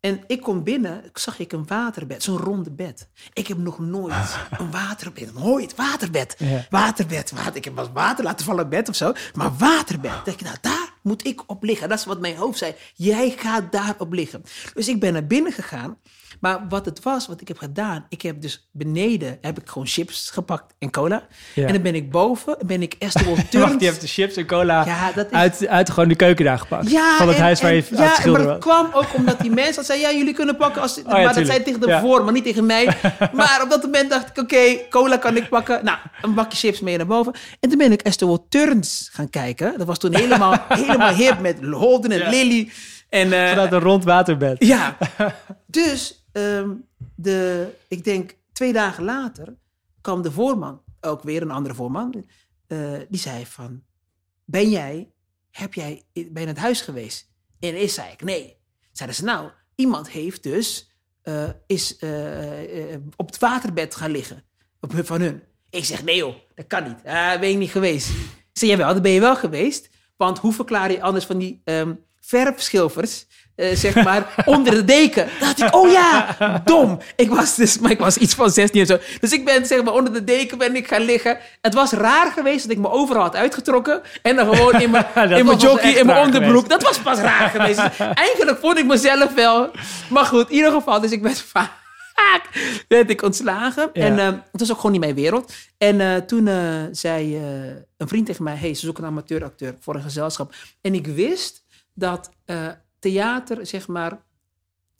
[0.00, 3.08] En ik kom binnen, zag ik een waterbed, zo'n ronde bed.
[3.32, 6.66] Ik heb nog nooit een waterbed, nooit waterbed, Ja.
[6.70, 7.56] waterbed, water.
[7.56, 10.24] Ik heb wel water laten vallen op bed of zo, maar waterbed.
[10.24, 11.88] Denk ik, nou daar moet ik op liggen.
[11.88, 12.74] Dat is wat mijn hoofd zei.
[12.94, 14.42] Jij gaat daarop liggen.
[14.74, 15.98] Dus ik ben naar binnen gegaan.
[16.40, 19.86] Maar wat het was, wat ik heb gedaan, ik heb dus beneden heb ik gewoon
[19.86, 21.22] chips gepakt en cola.
[21.54, 21.66] Ja.
[21.66, 24.84] En dan ben ik boven, ben ik Esther Wacht, je hebt de chips en cola
[24.84, 26.90] Ja, dat is- uit, uit gewoon de keuken daar gepakt.
[26.90, 28.74] Ja, van het en- huis waar je en- het ja, schilderen maar dat was.
[28.88, 30.10] kwam ook omdat die mensen zeiden...
[30.10, 31.02] ja, jullie kunnen pakken als...
[31.02, 32.84] maar dat Oh zei tegen de voor, maar niet tegen mij.
[33.32, 35.84] maar op dat moment dacht ik, oké, cola kan ik pakken.
[35.84, 37.32] Nou, een bakje chips mee naar boven.
[37.60, 39.74] En toen ben ik Esther Turns gaan kijken.
[39.78, 42.30] Dat was toen helemaal, helemaal hip met Holden en.
[42.30, 42.70] Lily.
[43.10, 44.64] En, eh, Vanuit een rond waterbed.
[44.64, 44.96] ja,
[45.66, 46.70] dus ehm,
[47.14, 49.56] de, ik denk twee dagen later
[50.00, 50.82] kwam de voorman.
[51.00, 52.24] ook weer een andere voorman,
[52.66, 53.82] eh, die zei van,
[54.44, 55.12] ben jij,
[55.50, 57.30] heb jij, ben je het huis geweest?
[57.60, 58.56] En eerst zei ik, nee.
[58.92, 60.90] Zeiden ze, nou, iemand heeft dus,
[61.22, 61.94] eh, is
[63.16, 64.44] op het waterbed gaan liggen,
[64.80, 65.42] op van hun.
[65.70, 67.04] Ik zeg, nee joh, dat kan niet.
[67.04, 68.08] Ah, ben ik niet geweest.
[68.10, 69.90] Ik zeg, jawel, dat ben je wel geweest.
[70.16, 75.28] Want hoe verklaar je anders van die ehm verfschilfers, eh, zeg maar, onder de deken?
[75.38, 76.98] Dan dacht ik, oh ja, dom.
[77.16, 78.98] Ik was dus, maar ik was iets van 16 en zo.
[79.20, 81.38] Dus ik ben, zeg maar, onder de deken ben ik gaan liggen.
[81.60, 84.02] Het was raar geweest dat ik me overal had uitgetrokken.
[84.22, 85.06] En dan gewoon in mijn,
[85.38, 86.68] in mijn jockey, in mijn onderbroek.
[86.68, 87.82] Dat was pas raar geweest.
[87.82, 89.70] Dus eigenlijk vond ik mezelf wel...
[90.08, 91.78] Maar goed, in ieder geval, dus ik ben vaak
[92.88, 93.90] werd ik ontslagen.
[93.92, 94.02] Ja.
[94.02, 95.52] En eh, het was ook gewoon niet mijn wereld.
[95.78, 97.36] En eh, toen eh, zei
[97.96, 98.56] een vriend tegen mij...
[98.56, 100.54] hey, ze zoeken een amateuracteur voor een gezelschap.
[100.80, 101.64] En ik wist
[102.00, 104.22] dat eh, theater, zeg maar...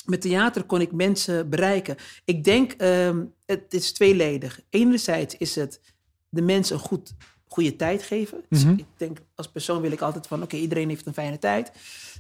[0.05, 1.97] Met theater kon ik mensen bereiken.
[2.25, 4.61] Ik denk, ehm, het is tweeledig.
[4.71, 5.81] Enerzijds is het
[6.29, 7.15] de mensen een goed,
[7.49, 8.45] goede tijd geven.
[8.49, 8.79] Dus Mhm.
[8.79, 10.43] ik denk, als persoon wil ik altijd van...
[10.43, 11.73] oké, iedereen heeft een fijne tijd.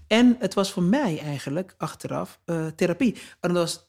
[0.07, 3.14] En het was voor mij eigenlijk, achteraf, eh, therapie.
[3.40, 3.88] En dat was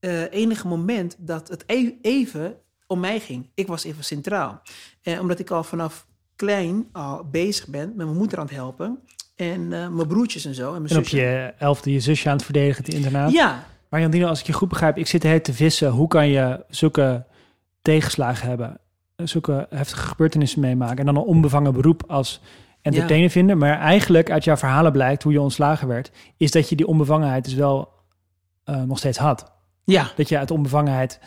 [0.00, 3.50] eh enige moment dat het e- even om mij ging.
[3.54, 4.62] Ik was even centraal.
[5.02, 9.00] En omdat ik al vanaf klein al bezig ben met mijn moeder aan het helpen.
[9.40, 10.74] En eh, mijn broertjes en zo.
[10.74, 11.16] En mijn En op zusje.
[11.26, 13.32] je elfde je zusje aan het verdedigen, het internaat.
[13.32, 15.90] Ja, Maar Jan Dino, als ik je goed begrijp, ik zit heel te vissen.
[15.90, 17.24] Hoe kan je zulke
[17.82, 18.78] tegenslagen hebben,
[19.16, 22.40] zulke heftige gebeurtenissen meemaken en dan een onbevangen beroep als
[22.82, 23.58] entertainer vinden?
[23.58, 27.44] Maar eigenlijk uit jouw verhalen blijkt hoe je ontslagen werd, is dat je die onbevangenheid
[27.44, 27.88] dus wel
[28.64, 29.52] eh, nog steeds had.
[29.84, 30.10] ja.
[30.16, 31.20] Dat je uit onbevangenheid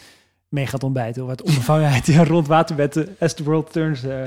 [0.54, 4.22] mee gaat ontbijten of uit onbevangenheid ja, rond waterbed as the world turns eh,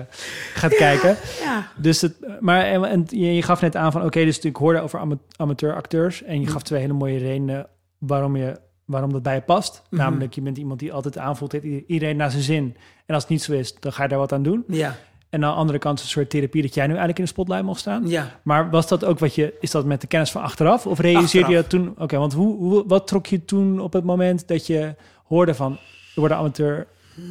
[0.54, 1.16] gaat kijken.
[1.42, 1.68] ja.
[1.76, 4.98] Dus het, maar en, en je, gaf net aan van oké, dus ik hoorde over
[5.00, 7.66] ama- amateuracteurs en je gaf twee hele mooie redenen
[7.98, 9.82] waarom je waarom dat bij je past.
[9.90, 10.02] Mhm.
[10.02, 12.76] Namelijk, je bent iemand die altijd aanvoelt, heeft iedereen naar zijn zin.
[13.06, 14.64] En als het niet zo is, dan ga je daar wat aan doen.
[14.68, 14.96] Ja,
[15.30, 17.64] En aan de andere kant een soort therapie dat jij nu eigenlijk in de spotlight
[17.64, 18.08] mag staan.
[18.08, 18.38] ja.
[18.42, 20.86] Maar was dat ook wat je, is dat met de kennis van achteraf?
[20.86, 21.94] Of realiseerde je dat toen?
[21.98, 25.78] Oké, want hoe, hoe, wat trok je toen op het moment dat je hoorde van
[26.20, 26.86] worden amateur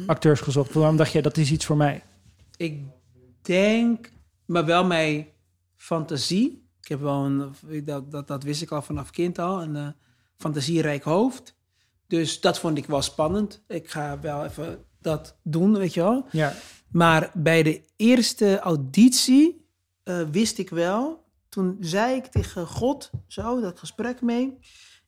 [0.06, 0.72] acteurs gezocht?
[0.72, 2.02] Waarom dacht je dat is iets voor mij?
[2.56, 2.82] Ik
[3.42, 4.12] denk,
[4.44, 5.26] maar wel mijn
[5.76, 6.68] fantasie.
[6.80, 9.88] Ik heb wel een, dat, dat, dat wist ik al vanaf kind al, een eh,
[10.36, 11.54] fantasierijk hoofd.
[12.06, 13.62] Dus dat vond ik wel spannend.
[13.68, 16.26] Ik ga wel even dat doen, weet je wel.
[16.30, 16.52] Ja,
[16.88, 19.68] Maar bij de eerste auditie
[20.02, 21.24] eh, wist ik wel.
[21.48, 24.58] Toen zei ik tegen God, zo, dat gesprek mee.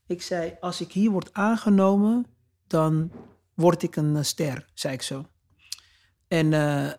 [0.07, 2.27] Ik zei, als ik hier word aangenomen,
[2.67, 3.11] dan
[3.59, 5.27] word ik een eh, ster, zei ik zo.
[6.29, 6.93] En eh,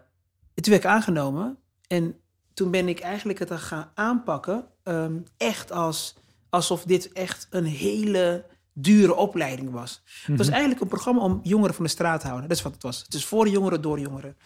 [0.54, 1.58] toen werd ik aangenomen.
[1.88, 2.20] En
[2.54, 4.68] toen ben ik eigenlijk het gaan aanpakken.
[4.84, 6.16] ehm, echt als,
[6.50, 10.02] alsof dit echt een hele dure opleiding was.
[10.26, 12.50] Het was eigenlijk een programma om jongeren van de straat te houden.
[12.50, 13.02] Dat is wat het was.
[13.02, 14.38] Het is voor jongeren, door jongeren.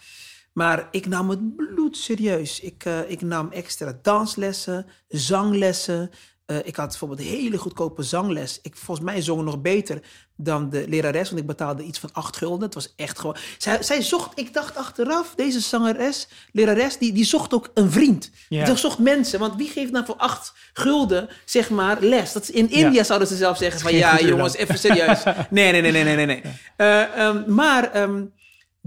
[0.52, 2.60] Maar ik nam het bloed serieus.
[2.60, 6.10] Ik, eh, ik nam extra danslessen, zanglessen.
[6.46, 8.58] Eh, ik had bijvoorbeeld een hele goedkope zangles.
[8.62, 10.00] Ik, volgens mij zong nog beter
[10.36, 12.64] dan de lerares, want ik betaalde iets van acht gulden.
[12.64, 13.36] Het was echt gewoon...
[13.58, 18.30] Zij, zij zocht, ik dacht achteraf, deze zangeres, lerares, die, die zocht ook een vriend.
[18.48, 22.32] Die zocht mensen, want wie geeft nou voor acht gulden, zeg maar, les?
[22.32, 25.22] Dat in India zouden ze zelf zeggen van, ja jongens, even serieus.
[25.50, 26.26] Nee, nee, nee, nee, nee, nee.
[26.26, 26.42] nee.
[26.76, 28.22] Eh, ehm, maar ehm,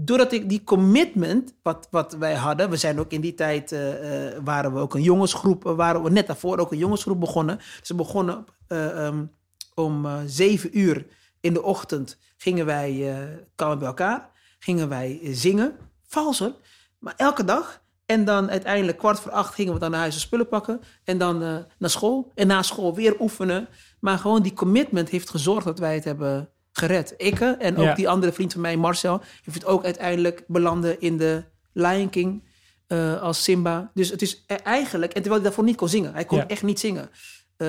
[0.00, 4.26] doordat ik die commitment, wat, wat wij hadden, we zijn ook in die tijd, eh,
[4.26, 7.58] eh, waren we ook een jongensgroep, waren we net daarvoor ook een jongensgroep begonnen.
[7.82, 9.24] We begonnen eh, ehm,
[9.74, 11.06] om zeven uur
[11.40, 13.14] in de ochtend, gingen wij,
[13.54, 16.54] kwamen bij elkaar, gingen wij zingen, vals hoor,
[16.98, 17.82] maar elke dag.
[18.06, 20.80] En dan uiteindelijk kwart voor acht gingen we dan naar huis en spullen pakken.
[21.04, 21.38] En dan
[21.78, 22.32] naar school.
[22.34, 23.68] En na school weer oefenen.
[24.00, 27.14] Maar gewoon die commitment heeft gezorgd dat wij het hebben gered.
[27.16, 27.94] Ik eh, en ook Ja.
[27.94, 32.42] die andere vriend van mij, Marcel, heeft het ook uiteindelijk belanden in de Lion King
[32.86, 33.90] eh, als Simba.
[33.94, 36.12] Dus het is e- eigenlijk, en terwijl hij daarvoor niet kon zingen.
[36.14, 36.46] Hij kon Ja.
[36.46, 37.08] echt niet zingen.
[37.56, 37.68] Eh,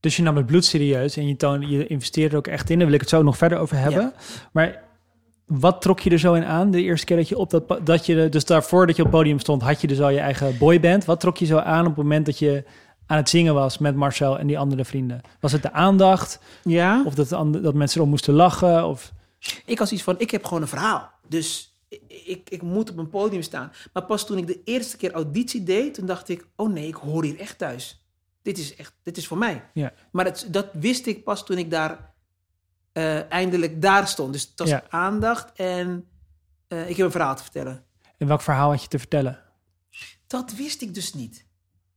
[0.00, 2.76] Dus je nam het bloed serieus en je, toon, je investeerde er ook echt in.
[2.76, 4.12] Daar wil ik het zo nog verder over hebben.
[4.52, 4.82] Maar
[5.46, 7.86] wat trok je er zo in aan de eerste keer dat je op dat...
[7.86, 10.18] dat je, dus daarvoor dat je op het podium stond, had je dus al je
[10.18, 11.04] eigen boyband.
[11.04, 12.64] Wat trok je zo aan op het moment dat je
[13.10, 15.20] aan het zingen was met Marcel en die andere vrienden?
[15.40, 16.38] Was het de aandacht?
[16.64, 17.02] ja.
[17.04, 17.28] Of dat,
[17.62, 18.86] dat mensen erom moesten lachen?
[18.86, 19.12] Of...
[19.64, 21.10] Ik had iets van, ik heb gewoon een verhaal.
[21.28, 23.72] Dus ik, ik, ik moet op een podium staan.
[23.92, 26.94] Maar pas toen ik de eerste keer auditie deed, toen dacht ik, oh nee, ik
[26.94, 28.04] hoor hier echt thuis.
[28.42, 29.62] Dit is echt, dit is voor mij.
[29.74, 29.92] Ja.
[30.12, 32.12] Maar het, dat wist ik pas toen ik daar
[32.92, 34.32] eh, eindelijk daar stond.
[34.32, 34.82] Dus het was Ja.
[34.88, 36.08] aandacht en
[36.68, 37.84] eh, ik heb een verhaal te vertellen.
[38.18, 39.38] En welk verhaal had je te vertellen?
[40.26, 41.48] Dat wist ik dus niet.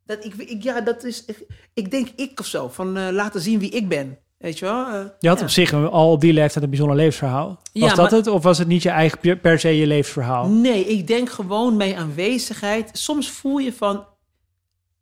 [0.06, 3.42] Dat ik, ik, ja, dat is, ik, ik denk ik of zo, van eh, laten
[3.42, 4.18] zien wie ik ben.
[4.38, 4.86] Weet je wel?
[4.86, 5.44] eh, Je had ja.
[5.44, 7.48] op zich een- al op die leeftijd een bijzonder levensverhaal.
[7.48, 8.28] Was Ja, dat maar- het?
[8.28, 10.48] Of was het niet je eigen per- se je levensverhaal?
[10.48, 12.90] Nee, ik denk gewoon mijn aanwezigheid.
[12.94, 14.06] Soms voel je van,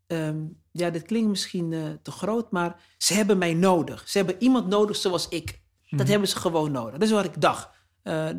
[0.08, 0.38] ehm,
[0.72, 4.04] ja, dit klinkt misschien eh, te groot, maar ze hebben mij nodig.
[4.10, 5.60] Ze hebben iemand nodig zoals ik.
[5.90, 6.92] Dat hebben ze gewoon nodig.
[6.92, 7.70] Dat is wat ik dacht.
[8.04, 8.36] Mhm.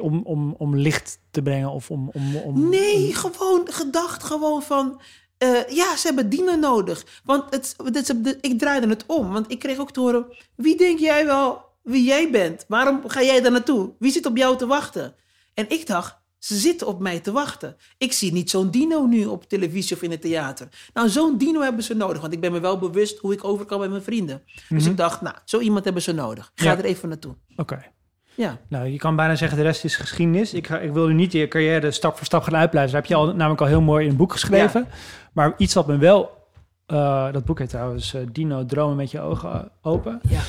[0.00, 2.10] Om, om, om licht te brengen of om...
[2.12, 5.00] om, om Nee, gewoon gedacht gewoon van...
[5.38, 7.04] eh, ja, ze hebben Dino nodig.
[7.24, 9.32] Want het, het, ik draaide het om.
[9.32, 10.26] Want ik kreeg ook te horen...
[10.54, 12.64] Wie denk jij wel wie jij bent?
[12.68, 13.90] Waarom ga jij daar naartoe?
[13.98, 15.14] Wie zit op jou te wachten?
[15.54, 17.76] En ik dacht, ze zitten op mij te wachten.
[17.98, 20.68] Ik zie niet zo'n Dino nu op televisie of in het theater.
[20.94, 22.20] Nou, zo'n Dino hebben ze nodig.
[22.20, 24.42] Want ik ben me wel bewust hoe ik overkom met mijn vrienden.
[24.68, 26.52] Dus ik dacht, nou, zo iemand hebben ze nodig.
[26.54, 26.78] Ga Ja.
[26.78, 27.34] er even naartoe.
[27.56, 27.92] Oké.
[28.38, 28.58] Ja.
[28.68, 30.54] Nou, je kan bijna zeggen de rest is geschiedenis.
[30.54, 32.98] Ik, ik wil nu niet je carrière stap voor stap gaan uitpluizen.
[32.98, 34.86] Dat heb je al, namelijk al heel mooi in een boek geschreven.
[35.32, 36.46] Maar iets wat me wel...
[36.86, 40.20] eh, dat boek heet trouwens eh, Dino, dromen met je ogen open.
[40.28, 40.40] Ja.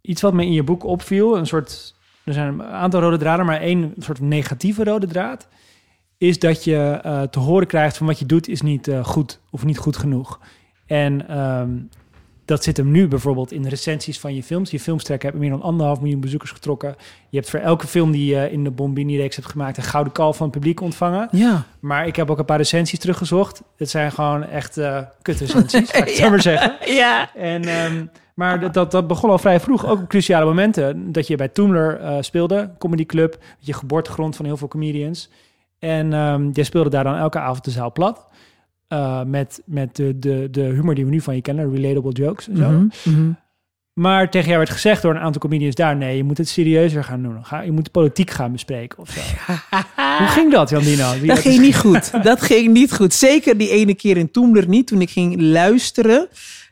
[0.00, 1.94] Iets wat me in je boek opviel, een soort...
[2.24, 5.48] Er zijn een aantal rode draden, maar één soort negatieve rode draad...
[6.18, 9.64] is dat je eh, te horen krijgt van wat je doet is niet goed of
[9.64, 10.40] niet goed genoeg.
[10.86, 11.70] En ehm,
[12.48, 14.70] dat zit hem nu bijvoorbeeld in de recensies van je films.
[14.70, 16.96] Je filmstrekken hebben meer dan anderhalf miljoen bezoekers getrokken.
[17.28, 19.76] Je hebt voor elke film die je in de Bombini-reeks hebt gemaakt...
[19.76, 21.28] een gouden kal van het publiek ontvangen.
[21.32, 21.64] Ja.
[21.80, 23.62] Maar ik heb ook een paar recensies teruggezocht.
[23.76, 26.94] Het zijn gewoon echt eh kutrecensies, ga ik het zo maar zeggen.
[26.94, 27.34] Ja.
[27.34, 31.12] En, ehm, maar dat, dat, dat begon al vrij vroeg, ook op cruciale momenten.
[31.12, 35.30] Dat je bij Toomler eh, speelde, Comedy Club, je geboortegrond van heel veel comedians.
[35.78, 38.27] En ehm jij speelde daar dan elke avond de zaal plat.
[38.88, 42.48] Eh, met met de, de, de humor die we nu van je kennen, relatable jokes
[42.48, 42.70] en zo.
[42.70, 43.32] Mhm, mhm.
[43.92, 45.96] Maar tegen jou werd gezegd door een aantal comedians daar...
[45.96, 47.44] nee, je moet het serieuzer gaan doen.
[47.44, 49.20] Ga, je moet de politiek gaan bespreken of zo.
[50.18, 51.18] Hoe ging dat, Jan Dino?
[51.18, 52.24] Wie Dat ging niet goed.
[52.24, 53.14] Dat ging niet goed.
[53.14, 54.86] Zeker die ene keer in Toemler niet.
[54.86, 56.28] Toen ik ging luisteren.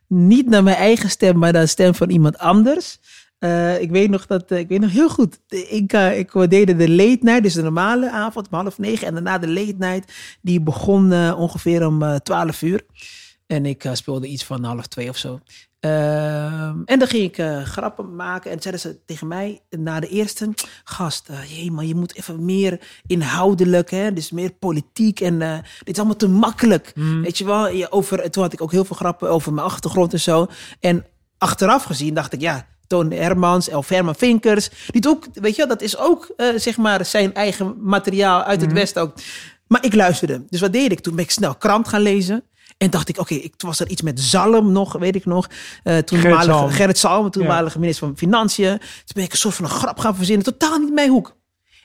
[0.09, 2.99] Niet naar mijn eigen stem, maar naar de stem van iemand anders.
[3.39, 5.41] Eh, ik weet nog dat, eh, ik weet nog heel goed.
[5.49, 9.07] Ik, eh, ik we deden de late night, dus de normale avond om half negen.
[9.07, 12.87] En daarna de late night, die begon eh, ongeveer om twaalf uur.
[13.47, 15.41] En ik speelde iets van half twee of zo.
[15.81, 18.51] Ehm, en dan ging ik grappen maken.
[18.51, 20.55] En zeiden ze tegen mij na de eerste...
[20.85, 23.91] Gast, jee, maar je moet even meer inhoudelijk.
[23.91, 24.13] Hè?
[24.13, 25.21] Dus meer politiek.
[25.21, 25.39] En
[25.79, 26.93] dit is allemaal te makkelijk.
[27.23, 27.69] Weet je wel?
[27.69, 30.47] Je, over, toen had ik ook heel veel grappen over mijn achtergrond en zo.
[30.81, 31.05] En
[31.39, 32.41] achteraf gezien dacht ik...
[32.41, 34.71] ja, Toon Hermans, El Herman Vinkers.
[34.87, 38.61] Die ook, weet je wel, dat is ook eh, zeg maar zijn eigen materiaal uit
[38.61, 39.15] het Westen ook.
[39.67, 40.45] Maar ik luisterde.
[40.49, 41.01] Dus wat deed ik?
[41.01, 42.45] Toen ben ik snel krant gaan lezen.
[42.79, 45.47] En dacht ik, oké, ik toen was er iets met Zalm nog, weet ik nog.
[45.83, 46.71] Eh toen Gerrit Gerrit Zalm.
[46.71, 48.79] Gerrit Zalm, toenmalige minister van Financiën.
[48.79, 50.45] Toen ben ik een soort van een grap gaan verzinnen.
[50.45, 51.37] Totaal niet mijn hoek.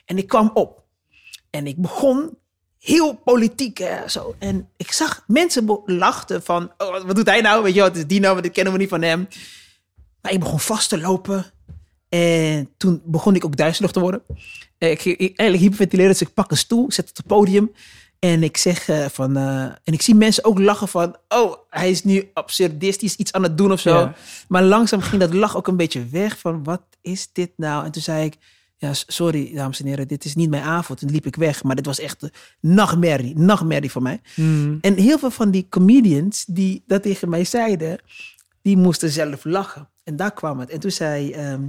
[0.04, 0.82] En ik kwam op.
[1.50, 2.36] En ik begon
[2.78, 4.34] heel politiek hè, zo.
[4.38, 7.62] En ik zag mensen lachten van, oh, wat- doet hij nou?
[7.62, 9.28] Weet je wat, is Dino, maar dit kennen we niet van hem.
[10.22, 11.44] Maar ik begon vast te lopen.
[12.08, 14.22] En toen begon ik ook duizelig te worden.
[14.78, 17.72] Eh, Ik ik- eigenlijk hyperventileren, dus ik pak een stoel, zet het op het podium.
[18.18, 19.36] En ik zeg eh, van...
[19.36, 21.16] eh, en ik zie mensen ook lachen van...
[21.28, 23.90] Oh, hij is nu absurdistisch iets aan het doen of zo.
[23.98, 24.14] Ja.
[24.48, 26.64] Maar langzaam ging dat lach ook een beetje weg van...
[26.64, 27.84] Wat is dit nou?
[27.84, 28.36] En toen zei ik...
[28.76, 31.02] Ja, sorry, dames en heren, dit is niet mijn avond.
[31.02, 31.62] En liep ik weg.
[31.62, 32.30] Maar dit was echt een
[32.60, 34.20] nachtmerrie, nachtmerrie voor mij.
[34.34, 34.78] Hmm.
[34.80, 37.98] En heel veel van die comedians die dat tegen mij zeiden,
[38.62, 39.88] die moesten zelf lachen.
[40.04, 40.70] En daar kwam het.
[40.70, 41.62] En toen zei ehm,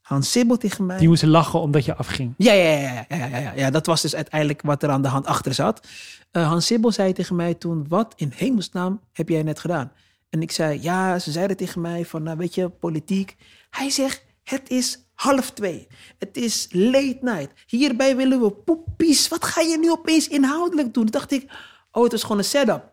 [0.00, 0.98] Hans Sibbel tegen mij.
[0.98, 2.34] Die moesten lachen omdat je afging.
[2.36, 3.70] Ja, ja, ja, ja, ja, ja, ja, ja.
[3.70, 5.86] Dat was dus uiteindelijk wat er aan de hand achter zat.
[6.30, 9.92] Eh, Hans Sibbel zei tegen mij toen, wat in hemelsnaam heb jij net gedaan?
[10.30, 13.36] En ik zei, ja, ze zeiden tegen mij van, nou weet je, politiek.
[13.70, 15.86] Hij zegt, het is half twee.
[16.18, 17.52] Het is late night.
[17.66, 19.28] Hierbij willen we poepies.
[19.28, 21.04] Wat ga je nu opeens inhoudelijk doen?
[21.04, 21.50] Toen dacht ik,
[21.92, 22.92] oh, het is gewoon een setup.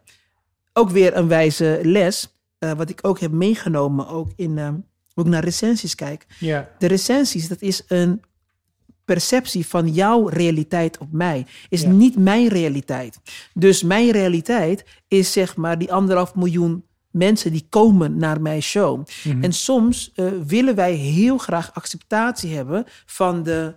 [0.74, 4.76] Ook weer een wijze les, eh, wat ik ook heb meegenomen, ook in, ehm,
[5.14, 6.26] hoe ik naar recensies kijk.
[6.40, 6.70] Ja.
[6.78, 8.22] De recensies, dat is een
[9.06, 11.46] perceptie van jouw realiteit op mij.
[11.70, 13.20] Is niet mijn realiteit.
[13.54, 19.08] Dus mijn realiteit is zeg maar die anderhalf miljoen mensen die komen naar mijn show.
[19.24, 19.44] Mhm.
[19.44, 23.76] En soms eh, willen wij heel graag acceptatie hebben van de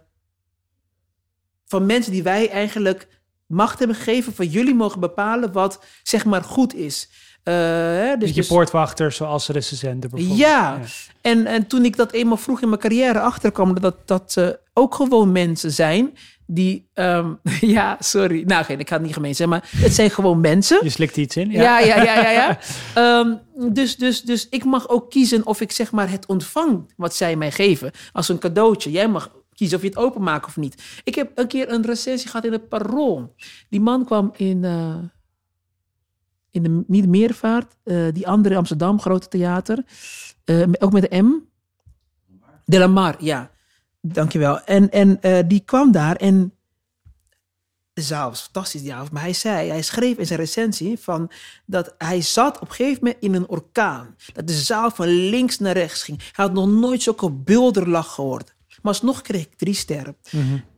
[1.66, 3.08] van mensen die wij eigenlijk
[3.46, 7.10] macht hebben gegeven van jullie mogen bepalen wat zeg maar goed is.
[7.42, 10.38] Dus, Dus je dus- poortwachters zoals recensenten bijvoorbeeld.
[10.38, 10.78] ja.
[11.20, 14.94] En, en toen ik dat eenmaal vroeg in mijn carrière achterkwam, dat dat eh, ook
[14.94, 17.32] gewoon mensen zijn die, ehm,
[17.76, 20.80] ja, sorry, nou geen, ik ga het niet gemeen zeggen, maar het zijn gewoon mensen.
[20.82, 21.50] Je slikt iets in.
[21.50, 22.30] Ja, ja, ja, ja.
[22.30, 22.58] ja.
[22.94, 23.34] Ehm,
[23.72, 27.36] dus, dus, dus ik mag ook kiezen of ik zeg maar het ontvang wat zij
[27.36, 28.90] mij geven als een cadeautje.
[28.90, 30.82] Jij mag kiezen of je het openmaakt of niet.
[31.04, 33.34] Ik heb een keer een recensie gehad in het Parool.
[33.68, 34.94] Die man kwam in, eh,
[36.52, 39.84] in de, niet de Meervaart, eh, die andere Amsterdam, grote theater.
[40.44, 41.32] Eh, ook met de M.
[42.64, 43.50] De La Mar, ja.
[44.00, 44.60] Dankjewel.
[44.60, 46.54] En, en eh, die kwam daar en
[47.92, 49.10] de zaal was fantastisch die avond.
[49.10, 51.30] Maar hij zei, hij schreef in zijn recensie van
[51.66, 54.16] dat hij zat op een gegeven moment in een orkaan.
[54.32, 56.18] Dat de zaal van links naar rechts ging.
[56.18, 58.54] Hij had nog nooit zulke bulderlach gehoord.
[58.82, 60.16] Maar alsnog kreeg ik drie sterren.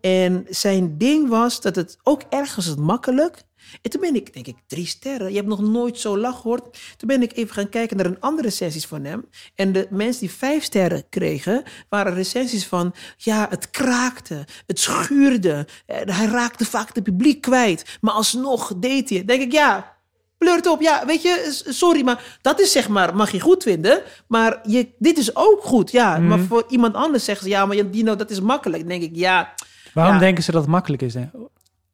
[0.00, 3.42] En zijn ding was dat het ook ergens het makkelijk.
[3.82, 5.28] En toen ben ik, denk ik, drie sterren.
[5.30, 6.62] Je hebt nog nooit zo lach gehoord.
[6.96, 9.24] Toen ben ik even gaan kijken naar een andere recensies van hem.
[9.54, 12.94] En de mensen die vijf sterren kregen, waren recensies van...
[13.16, 15.66] Ja, het kraakte, het schuurde.
[15.86, 17.98] eh, Hij raakte vaak het publiek kwijt.
[18.00, 19.28] Maar alsnog deed hij het.
[19.28, 19.92] denk ik, ja,
[20.38, 20.80] pleurt op.
[20.80, 24.02] Ja, weet je, sorry, maar dat is zeg maar, mag je goed vinden.
[24.28, 26.18] Maar je, dit is ook goed, ja.
[26.18, 28.78] Maar voor iemand anders zeggen ze, ja, maar Dino, dat is makkelijk.
[28.78, 29.54] Dan denk ik, ja...
[29.94, 30.20] Waarom Ja.
[30.20, 31.14] denken ze dat het makkelijk is?
[31.14, 31.24] Hè?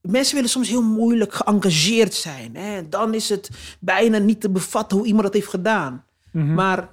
[0.00, 2.56] Mensen willen soms heel moeilijk geëngageerd zijn.
[2.56, 2.88] Hè?
[2.88, 6.04] Dan is het bijna niet te bevatten hoe iemand dat heeft gedaan.
[6.32, 6.90] Maar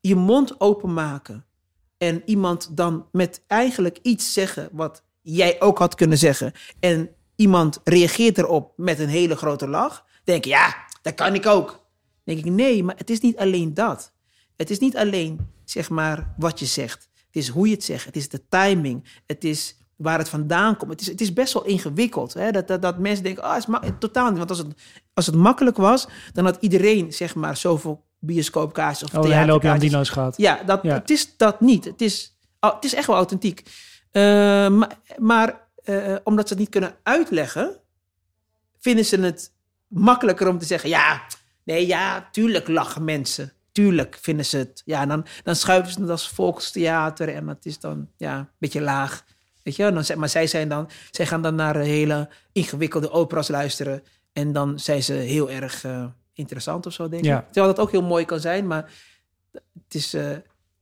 [0.00, 1.44] je mond openmaken
[1.98, 6.52] en iemand dan met eigenlijk iets zeggen wat jij ook had kunnen zeggen.
[6.80, 10.04] En iemand reageert erop met een hele grote lach.
[10.24, 11.86] Denk je, ja, dat kan ik ook.
[12.24, 14.12] denk ik, nee, maar het is niet alleen dat.
[14.56, 17.08] Het is niet alleen, zeg maar, wat je zegt.
[17.26, 18.04] Het is hoe je het zegt.
[18.04, 19.20] Het is de timing.
[19.26, 20.90] Het is waar het vandaan komt.
[20.90, 22.34] Het is, het is best wel ingewikkeld.
[22.34, 22.50] Hè?
[22.50, 24.38] Dat, dat, dat mensen denken, ah, het is totaal niet.
[24.38, 24.66] Want als het,
[25.14, 29.90] als het makkelijk was, dan had iedereen, zeg maar, zoveel bioscoopkaartjes of Oh, theaterkaartjes.
[29.90, 30.36] Dino's gehad.
[30.36, 30.94] Ja, dat, Ja.
[30.94, 31.84] het is dat niet.
[31.84, 33.62] Het is, oh, het is echt wel authentiek.
[34.10, 34.22] Eh,
[34.68, 37.76] maar maar eh, omdat ze het niet kunnen uitleggen,
[38.78, 39.52] vinden ze het
[39.86, 41.22] makkelijker om te zeggen: ja,
[41.64, 43.52] nee, ja, tuurlijk lachen mensen.
[43.72, 44.82] Tuurlijk vinden ze het.
[44.84, 48.48] Ja, en dan, dan schuiven ze het als volkstheater en dat is dan ja, een
[48.58, 49.24] beetje laag.
[49.62, 54.02] Weet je, dan, maar zij, zijn dan, zij gaan dan naar hele ingewikkelde operas luisteren.
[54.32, 57.28] En dan zijn ze heel erg eh, interessant of zo, denk ik.
[57.28, 57.44] Ja.
[57.50, 58.90] Terwijl dat ook heel mooi kan zijn, maar
[59.84, 60.24] het is, eh,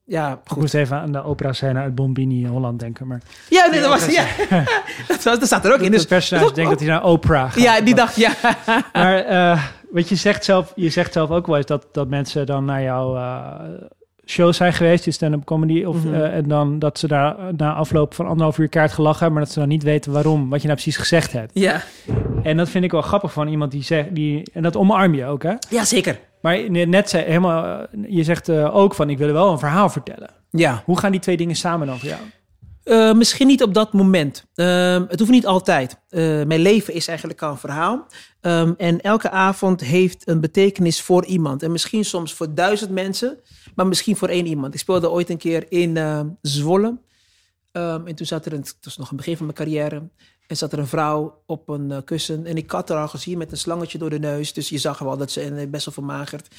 [0.04, 0.58] ja, Ik goed.
[0.60, 3.06] moest even aan de opera scène uit Bombini Holland denken.
[3.06, 4.24] Maar Ja, nee, dat was, ja.
[5.08, 5.84] dat, was, dat staat er ook in.
[5.84, 7.62] het Dus, personage dat is denkt ook- dat hij naar opera gaat.
[7.62, 8.32] ja, die dacht, ja.
[8.92, 12.46] Maar eh, wat je zegt zelf, je zegt zelf ook wel eens dat, dat mensen
[12.46, 13.14] dan naar jouw
[14.30, 16.14] eh, show zijn geweest, je stand-up comedy, of, Mhm.
[16.14, 19.44] eh, en dan dat ze daar na afloop van anderhalf uur kaart gelachen hebben, maar
[19.44, 21.50] dat ze dan niet weten waarom, wat je nou precies gezegd hebt.
[21.54, 21.82] ja.
[22.42, 25.24] En dat vind ik wel grappig van iemand die zegt, die, en dat omarm je
[25.26, 25.52] ook, hè?
[25.70, 26.18] Ja, zeker.
[26.40, 29.88] Maar net zei helemaal, eh, je zegt eh, ook van, ik wil wel een verhaal
[29.88, 30.30] vertellen.
[30.50, 30.82] Ja.
[30.84, 32.20] Hoe gaan die twee dingen samen dan voor jou?
[32.82, 34.44] Eh, misschien niet op dat moment.
[34.54, 35.96] Ehm, het hoeft niet altijd.
[36.08, 38.06] Eh, mijn leven is eigenlijk al een verhaal.
[38.40, 41.62] Ehm, en elke avond heeft een betekenis voor iemand.
[41.62, 43.38] En misschien soms voor duizend mensen,
[43.74, 44.74] maar misschien voor één iemand.
[44.74, 46.98] Ik speelde ooit een keer in eh, Zwolle.
[47.72, 50.08] Ehm, en toen zat er een, was nog een begin van mijn carrière.
[50.46, 52.46] En zat er een vrouw op een eh, kussen.
[52.46, 54.52] En ik had haar al gezien met een slangetje door de neus.
[54.52, 56.54] Dus je zag wel dat ze best wel vermagerd.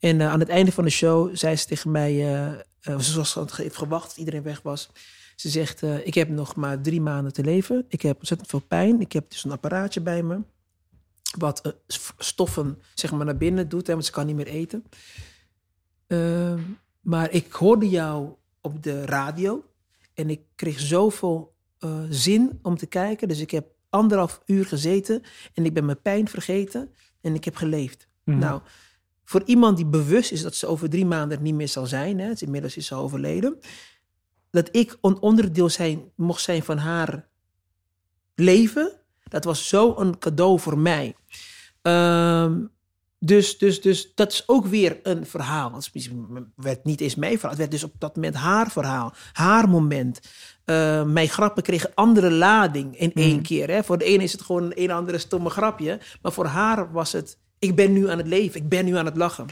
[0.00, 2.12] En aan het einde van de show zei ze tegen mij...
[2.80, 4.90] ze was heeft gewacht iedereen weg was.
[5.36, 7.84] Ze zegt, eh, ik heb nog maar drie maanden te leven.
[7.88, 9.00] Ik heb ontzettend veel pijn.
[9.00, 10.40] Ik heb dus een apparaatje bij me.
[11.38, 11.72] Wat eh,
[12.18, 14.84] stoffen zeg maar, naar binnen doet, hè, want ze kan niet meer eten.
[16.06, 16.60] Ehm,
[17.00, 18.28] maar ik hoorde jou
[18.60, 19.64] op de radio.
[20.14, 23.28] En ik kreeg zoveel eh, zin om te kijken.
[23.28, 25.22] Dus ik heb anderhalf uur gezeten.
[25.54, 26.90] En ik ben mijn pijn vergeten.
[27.20, 28.08] En ik heb geleefd.
[28.24, 28.38] Mhm.
[28.38, 28.60] Nou,
[29.24, 32.18] voor iemand die bewust is dat ze over drie maanden er niet meer zal zijn.
[32.20, 33.58] Hè, het- inmiddels is ze overleden
[34.52, 37.28] dat ik een onderdeel zijn, mocht zijn van haar
[38.34, 38.92] leven,
[39.28, 41.16] dat was zo een cadeau voor mij.
[41.82, 42.60] Ehm,
[43.18, 45.74] dus, dus, dus dat is ook weer een verhaal.
[45.74, 46.10] Het
[46.56, 50.20] werd niet eens mijn verhaal, het werd dus op dat moment haar verhaal, haar moment.
[50.64, 53.70] Eh, mijn grappen kregen andere lading in één keer.
[53.70, 53.84] Hè.
[53.84, 57.12] Voor de ene is het gewoon een, een andere stomme grapje, maar voor haar was
[57.12, 59.46] het, ik ben nu aan het leven, ik ben nu aan het lachen.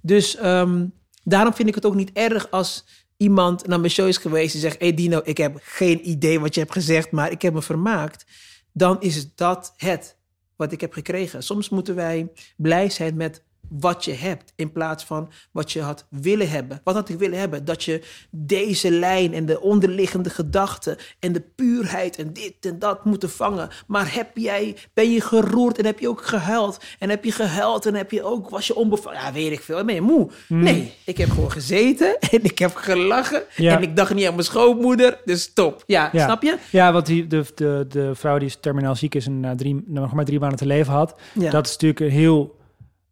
[0.00, 0.86] Dus ehm,
[1.22, 2.84] daarom vind ik het ook niet erg als
[3.24, 6.54] iemand naar mijn show is geweest en zegt: Hey Dino, ik heb geen idee wat
[6.54, 8.26] je hebt gezegd, maar ik heb me vermaakt.
[8.72, 10.16] Dan is dat het
[10.56, 11.42] wat ik heb gekregen.
[11.42, 13.42] Soms moeten wij blij zijn met
[13.80, 16.80] wat je hebt in plaats van wat je had willen hebben.
[16.84, 17.64] Wat had ik willen hebben?
[17.64, 23.04] Dat je deze lijn en de onderliggende gedachten en de puurheid en dit en dat
[23.04, 23.68] moeten vangen.
[23.86, 26.78] Maar heb jij, ben je geroerd en heb je ook gehuild?
[26.98, 29.20] En heb je gehuild en heb je ook, was je onbevangen?
[29.20, 29.84] Ja, weet ik veel.
[29.84, 30.30] Ben je moe?
[30.48, 33.42] Nee, ik heb gewoon gezeten en ik heb gelachen.
[33.56, 33.76] Ja.
[33.76, 35.82] En ik dacht niet aan mijn schoonmoeder, dus top.
[35.86, 36.24] Ja, Ja.
[36.24, 36.56] snap je?
[36.70, 40.12] Ja, want die, de, de, de vrouw die terminaal ziek is en na drie, nog
[40.12, 41.50] maar drie maanden te leven had, Ja.
[41.50, 42.62] dat is natuurlijk een heel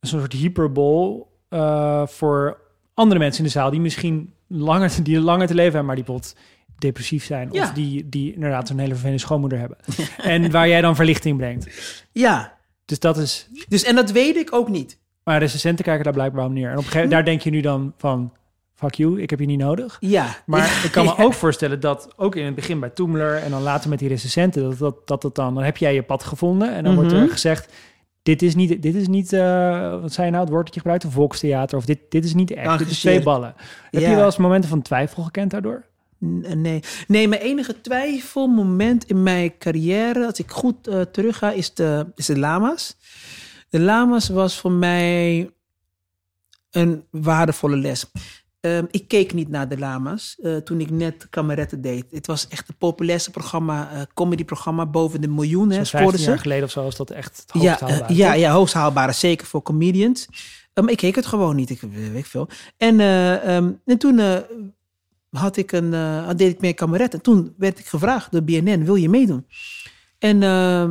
[0.02, 2.58] een soort hyperbol eh, voor
[2.94, 6.04] andere mensen in de zaal die misschien langer, die langer te leven hebben, maar die
[6.04, 6.36] bijvoorbeeld
[6.78, 7.62] depressief zijn Ja.
[7.62, 9.76] of die, die inderdaad zo'n hele vervelende schoonmoeder hebben.
[10.22, 11.68] en waar jij dan verlichting brengt.
[12.12, 14.98] Ja, Dus dat is, Dus, en dat weet ik ook niet.
[15.24, 16.66] Maar recensenten kijken daar blijkbaar om neer.
[16.70, 18.32] En op een gegeven daar denk je nu dan van...
[18.74, 19.96] Fuck you, ik heb je niet nodig.
[20.00, 20.26] Ja.
[20.46, 21.22] Maar ik kan me Ja.
[21.24, 24.62] ook voorstellen dat ook in het begin bij Toomler en dan later met die recensenten,
[24.62, 27.22] dat, dat, dat het dan, dan heb jij je pad gevonden en dan wordt Mhm.
[27.22, 27.72] er gezegd,
[28.22, 30.80] dit is niet, dit is niet eh, wat zei je nou, het woord dat je
[30.80, 33.54] gebruikt, een volkstheater, of dit, dit is niet echt, dit is twee ballen.
[33.90, 35.84] Heb je wel eens momenten van twijfel gekend daardoor?
[36.24, 36.80] N- Nee.
[37.08, 42.06] nee, mijn enige twijfelmoment in mijn carrière, als ik goed eh, terug ga, is de,
[42.14, 42.96] is de Lama's.
[43.68, 45.50] De Lama's was voor mij
[46.70, 48.06] een waardevolle les.
[48.62, 52.04] Ehm, ik keek niet naar de Lama's eh, toen ik net kameretten deed.
[52.10, 55.70] Het was echt het populairste programma, eh comedyprogramma, boven de miljoen.
[55.70, 56.30] Hè, Zo'n scoorden 15 ze.
[56.30, 58.74] jaar geleden of zo was dat echt het Ja, hoogst eh, haalbaar, ja, ja, hoogst
[58.74, 60.26] haalbare, zeker voor comedians.
[60.72, 61.80] Eh, maar ik keek het gewoon niet, ik
[62.12, 62.48] weet veel.
[62.76, 64.36] En, eh, ehm, en toen eh,
[65.30, 67.14] had ik een, eh, deed ik mee kameret.
[67.14, 69.46] En toen werd ik gevraagd door BNN, wil je meedoen?
[70.18, 70.90] En ehm,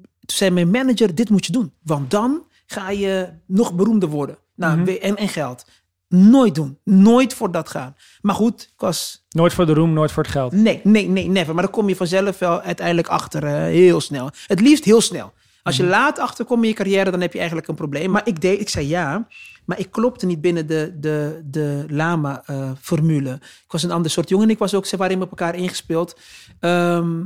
[0.00, 1.72] toen zei mijn manager, dit moet je doen.
[1.82, 4.36] Want dan ga je nog beroemder worden.
[4.56, 4.88] Nou, Mhm.
[5.16, 5.64] en geld.
[6.12, 6.78] Nooit doen.
[6.84, 7.96] Nooit voor dat gaan.
[8.20, 10.52] Maar goed, ik was Nooit voor de roem, nooit voor het geld.
[10.52, 11.54] Nee, nee, nee, never.
[11.54, 14.30] Maar dan kom je vanzelf wel uiteindelijk achter eh, heel snel.
[14.46, 15.32] Het liefst heel snel.
[15.62, 18.10] Als je laat achterkomt in je carrière, dan heb je eigenlijk een probleem.
[18.10, 19.26] Maar ik deed, ik zei ja,
[19.64, 23.32] maar ik klopte niet binnen de, de, de Lama-formule.
[23.42, 24.50] ik was een ander soort jongen.
[24.50, 26.18] Ik was ook, ze waren met elkaar ingespeeld.
[26.60, 27.20] Ehm,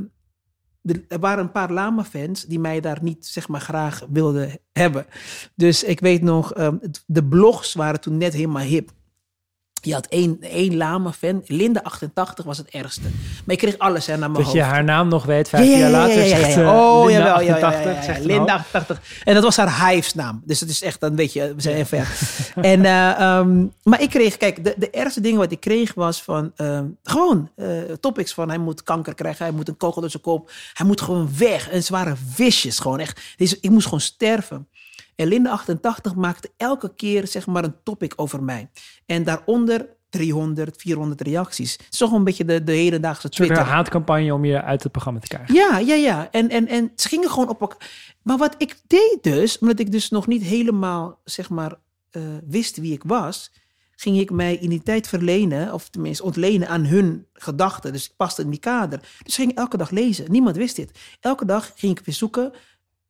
[1.07, 5.05] er waren een paar Lama-fans die mij daar niet, zeg maar, graag wilden hebben.
[5.55, 8.91] Dus ik weet nog, ehm, de blogs waren toen net helemaal hip.
[9.81, 11.41] Je had één, één Lama-fan.
[11.45, 13.01] Linda 88 was het ergste.
[13.45, 14.71] Maar ik kreeg alles hè, naar mijn Dat je hoofd.
[14.71, 16.15] haar naam nog weet, 15 jaar later.
[16.17, 16.61] Ja, ja, ja, zegt, ja.
[16.61, 18.03] eh, Oh, Linda jawel, ja, ja, 88, ja, ja, ja.
[18.03, 18.59] zegt een Linda hoop.
[18.59, 19.01] 88.
[19.23, 20.41] En dat was haar hives-naam.
[20.45, 22.63] Dus het is echt, dan weet je, we zijn even ver.
[22.63, 26.21] en, eh, ehm, maar ik kreeg, kijk, de, de ergste dingen wat ik kreeg was
[26.23, 27.67] van, ehm, gewoon eh,
[27.99, 31.01] topics van, hij moet kanker krijgen, hij moet een kogel door zijn kop, hij moet
[31.01, 31.69] gewoon weg.
[31.69, 33.21] En ze waren vicious, gewoon echt.
[33.37, 34.67] Dus ik moest gewoon sterven.
[35.17, 38.69] En Linda 88 maakte elke keer, zeg maar, een topic over mij.
[39.05, 41.71] En daaronder 300, 400 reacties.
[41.71, 43.63] Het is toch een beetje de, de hedendaagse Een Twitter.
[43.63, 45.53] haatcampagne om je uit het programma te krijgen.
[45.55, 46.31] Ja, ja, ja.
[46.31, 48.15] En, en, en ze gingen gewoon op elkaar.
[48.23, 51.75] Maar wat ik deed dus, omdat ik dus nog niet helemaal, zeg maar,
[52.11, 53.51] eh, wist wie ik was,
[53.95, 57.91] ging ik mij identiteit verlenen, of tenminste ontlenen aan hun gedachten.
[57.91, 58.99] Dus ik paste in die kader.
[59.23, 60.31] Dus ging ik elke dag lezen.
[60.31, 60.99] Niemand wist dit.
[61.19, 62.53] Elke dag ging ik weer zoeken,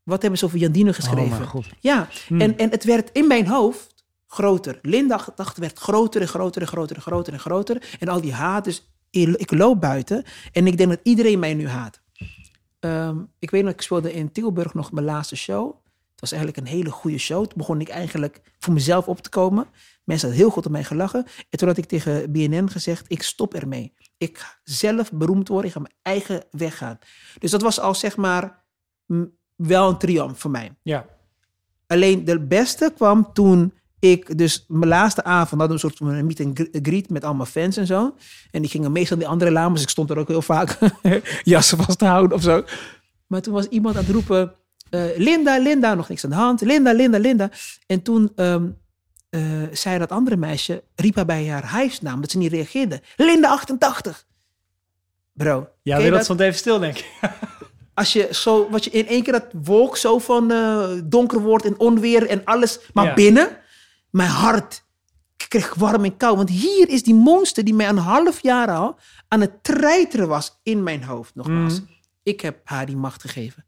[0.07, 1.31] wat hebben ze over Jandine geschreven?
[1.31, 1.65] Oh, mijn god.
[1.79, 2.41] Ja, Hmm.
[2.41, 4.79] en, en het werd in mijn hoofd groter.
[4.81, 7.95] Linda dacht werd groter en groter en groter en groter en groter.
[7.99, 11.67] En al die haat, dus ik loop buiten en ik denk dat iedereen mij nu
[11.67, 12.01] haat.
[12.79, 15.75] Ehm, ik weet nog, ik speelde in Tilburg nog mijn laatste show.
[16.11, 17.45] Het was eigenlijk een hele goede show.
[17.45, 19.67] Toen begon ik eigenlijk voor mezelf op te komen.
[20.03, 21.25] Mensen hadden heel goed op mij gelachen.
[21.49, 23.93] En toen had ik tegen BNN gezegd, ik stop ermee.
[24.17, 26.99] Ik ga zelf beroemd worden, ik ga mijn eigen weg gaan.
[27.39, 28.65] Dus dat was al zeg maar
[29.57, 30.71] wel een triomf voor mij.
[30.81, 31.05] Ja.
[31.87, 36.39] Alleen de beste kwam toen ik dus mijn laatste avond had een soort van meet
[36.39, 38.15] and gr- greet met allemaal fans en zo.
[38.51, 39.81] En die gingen meestal die andere lamas.
[39.81, 40.77] Ik stond er ook heel vaak
[41.43, 42.63] jassen vast te houden of zo.
[43.27, 44.53] Maar toen was iemand aan het roepen,
[44.89, 46.61] eh, Linda, Linda, nog niks aan de hand.
[46.61, 47.49] Linda, Linda, Linda.
[47.85, 48.67] En toen ehm,
[49.29, 49.41] eh,
[49.71, 53.01] zei dat andere meisje, riep haar bij haar huisnaam, dat ze niet reageerde.
[53.15, 54.25] Linda 88.
[55.33, 55.69] Bro.
[55.81, 57.11] Ja, ken je dat stond even stil, denk ik.
[57.97, 61.65] als je zo, wat je in één keer dat wolk zo van eh, donker wordt
[61.65, 63.13] en onweer en alles, maar Ja.
[63.13, 63.57] binnen,
[64.09, 64.83] mijn hart
[65.47, 66.35] kreeg warm en koud.
[66.37, 70.59] Want hier is die monster die mij een half jaar al aan het treiteren was
[70.63, 71.35] in mijn hoofd.
[71.35, 71.91] Nogmaals, Mhm.
[72.23, 73.65] ik heb haar die macht gegeven.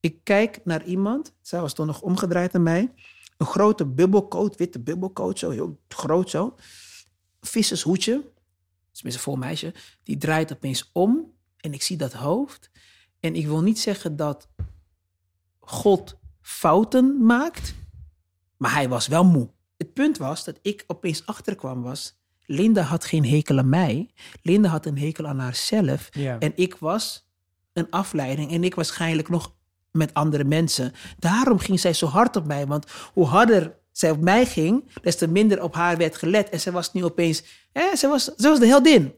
[0.00, 2.92] Ik kijk naar iemand, zij was toen nog omgedraaid naar mij,
[3.36, 6.54] een grote bubbelcoat, witte bubbelcoat, zo heel groot zo,
[7.40, 8.24] vissershoedje,
[8.92, 12.70] tenminste vol meisje, die draait opeens om en ik zie dat hoofd.
[13.26, 14.48] En ik wil niet zeggen dat
[15.60, 17.74] God fouten maakt,
[18.56, 19.48] maar hij was wel moe.
[19.76, 24.10] Het punt was dat ik opeens achterkwam was, Linda had geen hekel aan mij.
[24.42, 26.08] Linda had een hekel aan haarzelf.
[26.10, 26.38] Ja.
[26.38, 27.28] En ik was
[27.72, 29.54] een afleiding en ik waarschijnlijk nog
[29.90, 30.92] met andere mensen.
[31.18, 35.16] Daarom ging zij zo hard op mij, want hoe harder zij op mij ging, des
[35.16, 36.48] te minder op haar werd gelet.
[36.48, 39.14] En zij was nu opeens, eh, zij, was, zij was de heldin.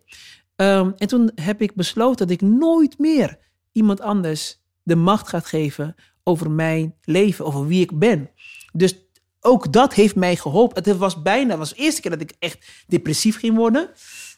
[0.56, 3.38] Ehm, en toen heb ik besloten dat ik nooit meer
[3.78, 8.30] iemand anders de macht gaat geven over mijn leven, over wie ik ben.
[8.72, 8.94] Dus
[9.40, 10.84] ook dat heeft mij geholpen.
[10.84, 13.90] Het was bijna, het was de eerste keer dat ik echt depressief ging worden.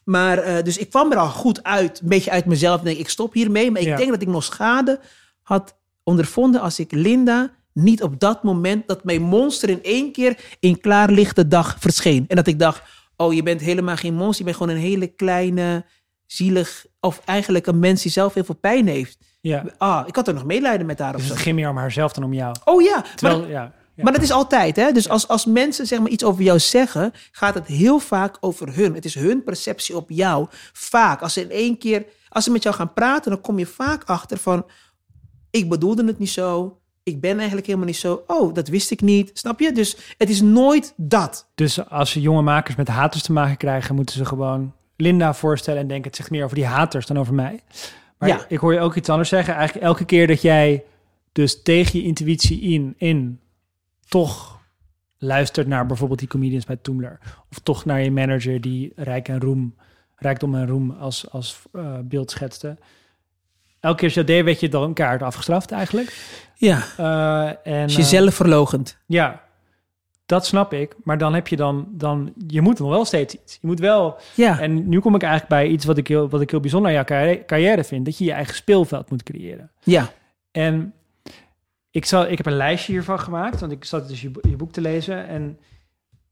[0.05, 2.78] Maar, eh, dus ik kwam er al goed uit, een beetje uit mezelf.
[2.78, 3.70] Ik denk, ik stop hiermee.
[3.70, 3.97] Maar ik Ja.
[3.97, 5.01] denk dat ik nog schade
[5.43, 10.57] had ondervonden als ik Linda niet op dat moment, dat mijn monster in één keer
[10.61, 12.24] in klaarlichte dag verscheen.
[12.28, 12.82] En dat ik dacht,
[13.16, 14.38] oh, je bent helemaal geen monster.
[14.38, 15.84] Je bent gewoon een hele kleine,
[16.26, 19.18] zielig, of eigenlijk een mens die zelf heel veel pijn heeft.
[19.41, 19.64] Ja.
[19.78, 21.32] Ah, ik had er nog medelijden met haar of Dus zo.
[21.32, 22.55] het ging meer om haarzelf dan om jou.
[22.64, 23.72] Oh ja, Terwijl, maar, ja.
[23.95, 24.03] Ja.
[24.07, 24.93] Maar dat is altijd, hè?
[24.93, 28.74] Dus als, als mensen zeg maar, iets over jou zeggen, gaat het heel vaak over
[28.74, 28.95] hun.
[28.95, 30.47] Het is hun perceptie op jou.
[30.72, 31.20] Vaak.
[31.22, 34.05] Als ze in één keer, als ze met jou gaan praten, dan kom je vaak
[34.05, 34.66] achter van:
[35.51, 36.78] ik bedoelde het niet zo.
[37.03, 38.22] Ik ben eigenlijk helemaal niet zo.
[38.26, 39.30] Oh, dat wist ik niet.
[39.34, 39.72] Snap je?
[39.72, 41.49] Dus het is nooit dat.
[41.55, 45.80] Dus als ze jonge makers met haters te maken krijgen, moeten ze gewoon Linda voorstellen
[45.80, 47.61] en denken: het zegt meer over die haters dan over mij.
[48.20, 48.44] Maar Ja.
[48.48, 49.54] ik hoor je ook iets anders zeggen.
[49.54, 50.84] Eigenlijk elke keer dat jij
[51.32, 53.40] dus tegen je intuïtie in, in
[54.08, 54.60] toch
[55.18, 57.18] luistert naar bijvoorbeeld die comedians bij Toomler.
[57.50, 59.74] Of toch naar je manager die rijk en roem,
[60.16, 62.76] rijkdom en roem als, als eh, beeld schetste.
[63.80, 66.16] Elke keer als je dat deed, werd je dan een kaart afgestraft eigenlijk.
[66.54, 66.82] Ja.
[66.96, 68.98] Eh, en, eh, jezelf verlogend.
[69.06, 69.42] ja,
[70.30, 70.94] dat snap ik.
[71.04, 73.58] Maar dan heb je dan, dan je moet nog wel steeds iets.
[73.60, 74.16] Je moet wel.
[74.34, 74.60] Ja.
[74.60, 77.04] En nu kom ik eigenlijk bij iets wat ik heel, wat ik heel bijzonder aan
[77.06, 79.70] jouw carrière, vind: dat je je eigen speelveld moet creëren.
[79.82, 80.12] ja.
[80.50, 80.92] En
[81.90, 84.72] ik, zal, ik heb een lijstje hiervan gemaakt, want ik zat dus je, je boek
[84.72, 85.28] te lezen.
[85.28, 85.58] En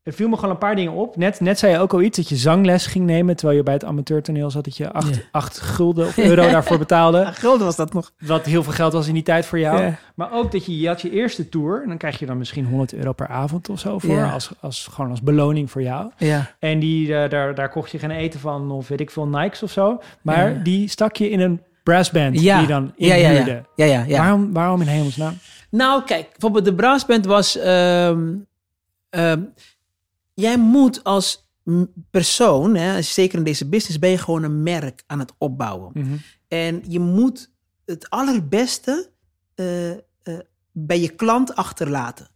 [0.03, 1.17] er viel me gewoon een paar dingen op.
[1.17, 3.75] Net, net zei je ook al iets dat je zangles ging nemen, terwijl je bij
[3.75, 5.21] het amateurtoneel zat, dat je acht, Ja.
[5.31, 7.27] acht gulden of euro daarvoor betaalde.
[7.33, 8.13] gulden was dat nog.
[8.19, 9.93] Wat heel veel geld was in die tijd voor jou.
[10.15, 11.83] Maar ook dat je, je had je eerste tour.
[11.83, 14.25] En dan krijg je dan misschien 100 euro per avond of zo voor.
[14.33, 16.11] Als, als, gewoon als beloning voor jou.
[16.17, 16.51] Ja.
[16.59, 19.63] En die, eh, daar, daar kocht je geen eten van of weet ik veel Nikes
[19.63, 20.01] of zo.
[20.23, 22.59] Maar die stak je in een brassband Ja.
[22.59, 23.63] die je dan Ja, ja, inhuurde.
[23.75, 23.85] ja.
[23.85, 24.19] ja, ja, ja.
[24.19, 25.35] Waarom, waarom in hemelsnaam?
[25.71, 27.57] Nou, kijk, bijvoorbeeld de brassband was...
[27.59, 28.35] ehm,
[29.11, 29.41] ehm,
[30.41, 31.49] jij moet als
[32.11, 35.91] persoon, hè, zeker in deze business, ben je gewoon een merk aan het opbouwen.
[35.95, 36.17] Mhm.
[36.49, 37.51] En je moet
[37.85, 39.11] het allerbeste
[39.55, 39.99] eh, eh,
[40.73, 42.29] bij je klant achterlaten.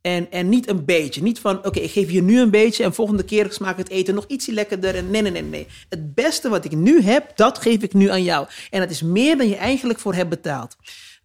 [0.00, 1.22] En, en niet een beetje.
[1.22, 4.14] Niet van, oké, ik geef je nu een beetje en volgende keer smaakt het eten
[4.14, 4.94] nog ietsje lekkerder.
[4.94, 5.66] En nee, nee, nee, nee.
[5.88, 8.46] Het beste wat ik nu heb, dat geef ik nu aan jou.
[8.70, 10.76] En dat is meer dan je eigenlijk voor hebt betaald.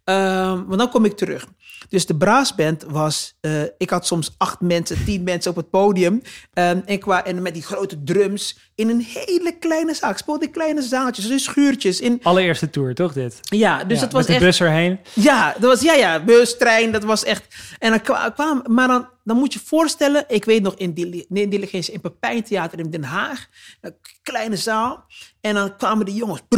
[0.04, 1.46] Ehm, want dan kom ik terug.
[1.88, 6.22] Dus de braasband was, eh, ik had soms acht mensen, tien mensen op het podium.
[6.52, 10.10] Ehm, en, qua, en met die grote drums in een hele kleine zaal.
[10.10, 12.00] Ik speelde in kleine zaaltjes, dus schuurtjes.
[12.00, 13.38] In, Allereerste tour, toch dit?
[13.42, 14.42] ja, dus Ja, dat was met de echt...
[14.42, 14.98] bus erheen.
[15.12, 17.44] Ja, dat was, ja, ja, bus, trein, dat was echt...
[17.78, 21.26] En dan kwa- kwam, maar dan, dan moet je voorstellen, ik weet nog in, Dili-
[21.28, 23.46] in Diligentie, in Pepijn Theater in Den Haag,
[23.80, 25.04] een kleine zaal.
[25.40, 26.56] En dan kwamen de jongens, de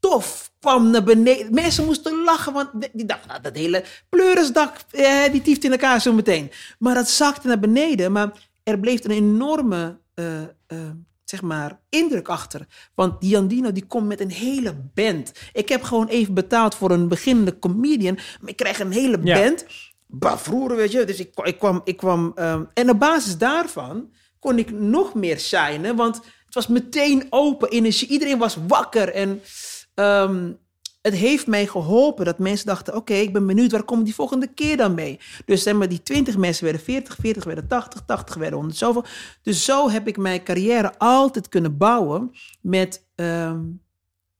[0.00, 1.54] stof kwam naar beneden.
[1.54, 6.00] Mensen moesten lachen, want die dachten, nou, dat hele pleurisdak, eh, die tieft in elkaar
[6.00, 6.50] zo meteen.
[6.78, 8.32] Maar dat zakte naar beneden, maar
[8.62, 9.98] er bleef een enorme...
[10.14, 10.48] eh, eh,
[11.24, 12.66] zeg maar, indruk achter.
[12.94, 15.32] Want die Andino die komt met een hele band.
[15.52, 19.40] Ik heb gewoon even betaald voor een beginnende comedian, maar ik krijg een hele Ja.
[19.40, 19.66] band.
[20.06, 21.04] Bavroeren, weet je.
[21.04, 21.80] Dus ik, ik kwam...
[21.84, 26.66] Ik kwam ehm, en op basis daarvan kon ik nog meer shinen, want het was
[26.66, 28.08] meteen open energie.
[28.08, 29.40] Iedereen was wakker en...
[30.00, 30.52] ehm,
[31.02, 34.46] het heeft mij geholpen dat mensen dachten: oké, ik ben benieuwd, waar komt die volgende
[34.46, 35.18] keer dan mee?
[35.44, 39.04] Dus zeg maar, die 20 mensen werden 40, 40 werden 80, 80 werden 100 zoveel.
[39.42, 42.30] Dus zo heb ik mijn carrière altijd kunnen bouwen
[42.60, 43.60] met, ehm,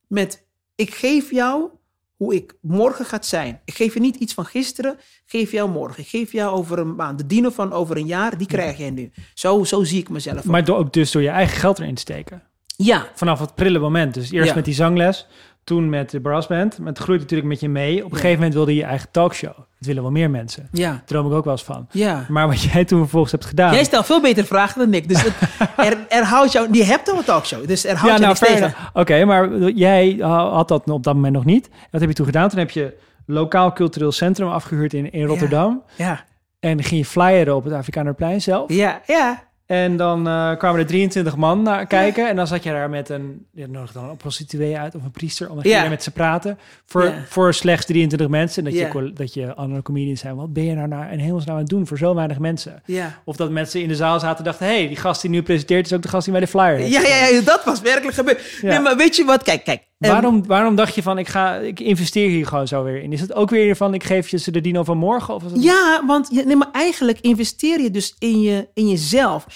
[0.06, 1.68] met ik geef jou
[2.16, 3.60] hoe ik morgen gaat zijn.
[3.64, 6.02] Ik geef je niet iets van gisteren, ik geef jou morgen.
[6.02, 7.18] Ik geef jou over een maand.
[7.18, 9.10] De dino van over een jaar, die krijg jij nu.
[9.34, 10.38] Zo, zo zie ik mezelf.
[10.38, 10.44] ook.
[10.44, 12.42] Maar door, ook dus door je eigen geld erin te steken.
[12.76, 14.14] ja, Vanaf het prille moment.
[14.14, 14.54] Dus eerst Ja.
[14.54, 15.26] met die zangles,
[15.64, 16.78] toen met de brassband.
[16.78, 18.04] Maar het groeit natuurlijk met je mee.
[18.04, 19.54] Op een gegeven moment wilde je je eigen talkshow.
[19.56, 20.68] Dat willen wel meer mensen.
[20.72, 21.86] ja, Daar droom ik ook wel eens van.
[21.90, 22.26] ja.
[22.28, 23.74] Maar wat jij toen vervolgens hebt gedaan...
[23.74, 25.08] Jij stelt veel betere vragen dan ik.
[25.08, 25.34] Dus het,
[25.86, 26.68] er, er houdt jou...
[26.72, 28.74] Je hebt al een talkshow, dus er houdt ja, je nou, tegen.
[28.92, 31.68] Oké, maar jij had dat op dat moment nog niet.
[31.90, 32.48] Wat heb je toen gedaan?
[32.48, 32.94] Toen heb je
[33.26, 35.82] lokaal cultureel centrum afgehuurd in, in Rotterdam.
[35.96, 36.24] Ja,
[36.60, 38.72] En ging je flyeren op het Afrikanerplein zelf.
[38.72, 39.48] ja, ja.
[39.70, 42.28] En dan eh, kwamen er 23 man naar kijken.
[42.28, 43.46] En dan zat je daar met een...
[43.52, 45.50] Je nodigde dan een prostituee uit of een priester.
[45.50, 45.88] Om dan Ja.
[45.88, 46.58] met ze praten.
[46.86, 47.14] Voor, Ja.
[47.28, 48.64] voor slechts 23 mensen.
[48.66, 50.36] En dat, je, dat je andere comedians zijn.
[50.36, 52.82] Wat ben je nou naar, in hemelsnaam aan het doen voor zo weinig mensen?
[53.24, 54.66] Of dat mensen in de zaal zaten en dachten...
[54.66, 56.76] hé, hey, die gast die nu presenteert is ook de gast die bij de flyer
[56.76, 58.58] heeft Ja, ja, ja, dat was werkelijk gebeurd.
[58.62, 59.42] Nee, maar weet je wat?
[59.42, 59.88] Kijk, kijk.
[60.08, 63.12] Waarom, waarom dacht je van, ik, ga, ik investeer hier gewoon zo weer in?
[63.12, 65.34] Is het ook weer van, ik geef je ze de dino van morgen?
[65.34, 65.62] Of het...
[65.62, 69.46] Ja, want je, nee, maar eigenlijk investeer je dus in, je, in jezelf.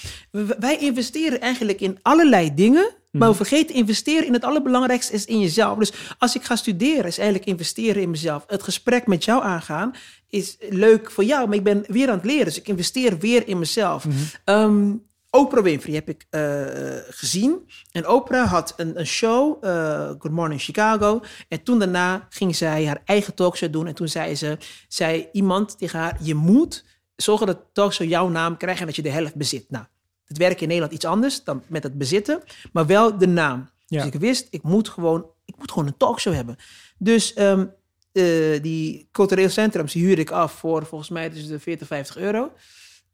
[0.58, 2.94] Wij investeren eigenlijk in allerlei dingen.
[3.10, 5.78] Maar we vergeten investeren in het allerbelangrijkste is in jezelf.
[5.78, 8.44] Dus als ik ga studeren, is eigenlijk investeren in mezelf.
[8.46, 9.94] Het gesprek met jou aangaan
[10.28, 12.44] is leuk voor jou, maar ik ben weer aan het leren.
[12.44, 14.06] Dus ik investeer weer in mezelf.
[14.44, 14.92] Ehm,
[15.34, 16.64] Oprah Winfrey heb ik eh,
[17.08, 17.70] gezien.
[17.92, 21.20] En Oprah had een, een show, eh, Good Morning Chicago.
[21.48, 23.86] En toen daarna ging zij haar eigen talkshow doen.
[23.86, 24.58] En toen zei ze,
[24.88, 26.84] zei iemand tegen haar, je moet
[27.16, 29.70] zorgen dat de talkshow jouw naam krijgt en dat je de helft bezit.
[29.70, 29.84] Nou,
[30.24, 33.70] het werkt in Nederland iets anders dan met het bezitten, maar wel de naam.
[33.86, 34.04] Ja.
[34.04, 36.56] Dus ik wist, ik moet gewoon, ik moet gewoon een talkshow hebben.
[36.98, 37.66] Dus ehm,
[38.12, 42.16] eh, die cultureel centrums die huurde ik af voor volgens mij tussen de 40 50
[42.16, 42.52] euro.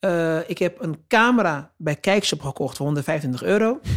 [0.00, 3.80] Eh, ik heb een camera bij Kijkshop gekocht voor 125 euro.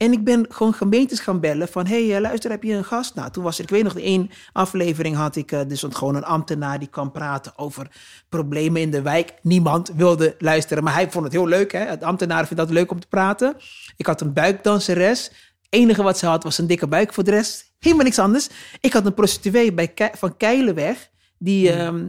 [0.00, 1.86] En ik ben gewoon gemeentes gaan bellen van...
[1.86, 3.14] hé, hey, eh, luister, heb je een gast?
[3.14, 5.52] Nou, toen was er, ik weet nog, de één aflevering had ik...
[5.52, 7.90] eh, dus gewoon een ambtenaar die kan praten over
[8.28, 9.34] problemen in de wijk.
[9.42, 11.72] Niemand wilde luisteren, maar hij vond het heel leuk.
[11.72, 11.78] Hè?
[11.78, 13.56] Het ambtenaar vindt dat leuk om te praten.
[13.96, 15.24] Ik had een buikdanseres.
[15.24, 17.72] Het enige wat ze had was een dikke buik voor de rest.
[17.78, 18.48] Helemaal niks anders.
[18.80, 21.10] Ik had een prostituee bij Ke- van Keilenweg...
[21.38, 22.02] die ehm, eh,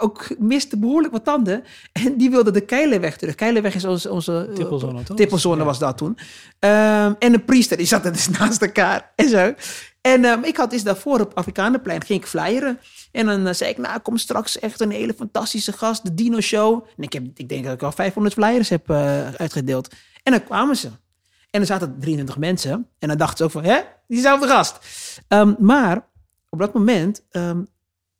[0.00, 1.64] ook miste behoorlijk wat tanden.
[1.92, 3.34] En die wilde de Keilenweg terug.
[3.34, 4.10] Keilenweg is onze...
[4.10, 5.16] onze eh, Tippelzone, toch?
[5.16, 6.18] Tippelzone was dat toen.
[6.58, 9.54] Ehm, en een priester, die zat er dus naast elkaar en zo.
[10.00, 12.80] En ehm, ik had dus daarvoor op Afrikanenplein, ging ik flyeren.
[13.12, 16.40] En dan eh, zei ik, nou, kom straks echt een hele fantastische gast, de Dino
[16.40, 16.86] Show.
[16.96, 19.94] En ik, heb, ik denk dat ik al 500 flyers heb eh, uitgedeeld.
[20.22, 20.88] En dan kwamen ze.
[21.50, 22.88] En er zaten 23 mensen.
[22.98, 24.78] En dan dachten ze ook van, hè, diezelfde gast.
[25.28, 26.08] Ehm, maar
[26.48, 27.22] op dat moment,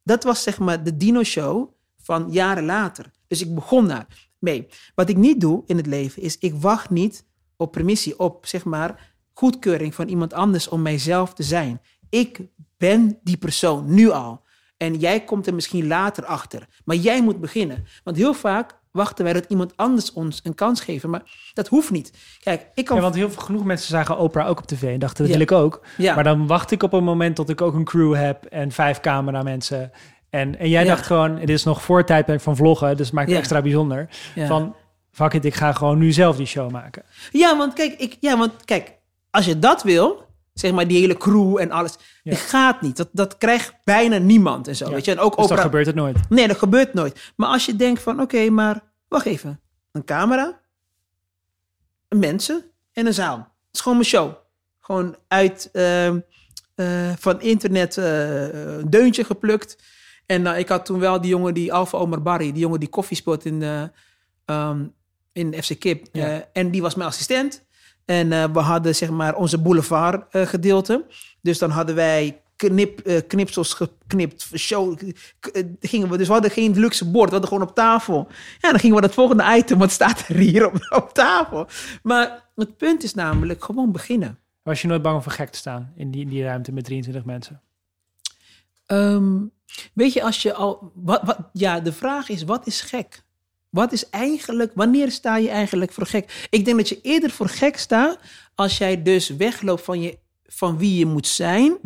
[0.03, 1.72] dat was zeg maar de Dino Show
[2.03, 3.11] van jaren later.
[3.26, 4.66] Dus ik begon daar mee.
[4.94, 7.26] Wat ik niet doe in het leven is, ik wacht niet
[7.57, 11.80] op permissie, op zeg maar goedkeuring van iemand anders om mijzelf te zijn.
[12.09, 12.40] Ik
[12.76, 14.42] ben die persoon nu al.
[14.76, 16.68] En jij komt er misschien later achter.
[16.84, 17.84] Maar jij moet beginnen.
[18.05, 21.07] Want heel vaak wachten wij dat iemand anders ons een kans geeft.
[21.07, 21.22] Maar
[21.53, 22.12] dat hoeft niet.
[22.41, 22.97] Kijk, ik kan...
[22.97, 25.32] Ja, want heel veel, genoeg mensen zagen Oprah ook op tv en dachten, dat Ja.
[25.32, 25.86] wil ik ook.
[25.97, 26.14] Ja.
[26.14, 29.01] Maar dan wacht ik op een moment tot ik ook een crew heb en vijf
[29.01, 29.91] cameramensen.
[30.30, 33.14] En, en jij dacht gewoon, dit is nog voor het tijdperk van vloggen, dus het
[33.14, 34.09] maakt het extra bijzonder.
[34.36, 34.74] Van,
[35.11, 37.03] fuck it, ik ga gewoon nu zelf die show maken.
[37.30, 38.93] Ja, want kijk, ik, ja, want kijk,
[39.30, 42.30] als je dat wil, zeg maar die hele crew en alles, Ja.
[42.30, 42.96] dat gaat niet.
[42.96, 44.92] Dat, dat krijgt bijna niemand en zo, Ja.
[44.94, 45.11] weet je.
[45.11, 46.16] En ook Dus Oprah- gebeurt het nooit.
[46.28, 47.32] Nee, dat gebeurt nooit.
[47.36, 49.61] Maar als je denkt van, oké, maar wacht even.
[49.92, 50.61] Een camera,
[52.09, 53.36] een mensen en een zaal.
[53.38, 54.32] Het is gewoon mijn show.
[54.80, 56.18] Gewoon uit ehm,
[56.74, 59.76] eh, van internet eh, een deuntje geplukt.
[60.26, 62.88] En eh, ik had toen wel die jongen, die Alfa Omar Barry, die jongen die
[62.88, 63.90] koffie speelt in,
[64.44, 64.84] ehm,
[65.32, 66.07] in FC Kip.
[66.12, 66.48] Ja.
[66.53, 67.64] En die was mijn assistent.
[68.11, 71.04] En eh, we hadden zeg maar onze boulevard eh, gedeelte.
[71.40, 74.48] Dus dan hadden wij knip, eh, knipsels geknipt.
[74.56, 74.98] Show,
[75.80, 78.28] gingen we, dus we hadden geen luxe bord, we hadden gewoon op tafel.
[78.61, 81.66] Ja, dan gingen we dat volgende item, wat staat er hier op, op tafel?
[82.02, 84.38] Maar het punt is namelijk gewoon beginnen.
[84.62, 86.84] Was je nooit bang om voor gek te staan in die, in die ruimte met
[86.84, 87.61] 23 mensen?
[88.86, 89.38] Ehm,
[89.94, 90.92] weet je, als je al.
[90.94, 93.22] Wat, wat, ja, de vraag is: wat is gek?
[93.71, 94.73] Wat is eigenlijk.
[94.75, 96.47] Wanneer sta je eigenlijk voor gek?
[96.51, 98.18] Ik denk dat je eerder voor gek staat.
[98.55, 101.77] als jij dus wegloopt van, je, van wie je moet zijn.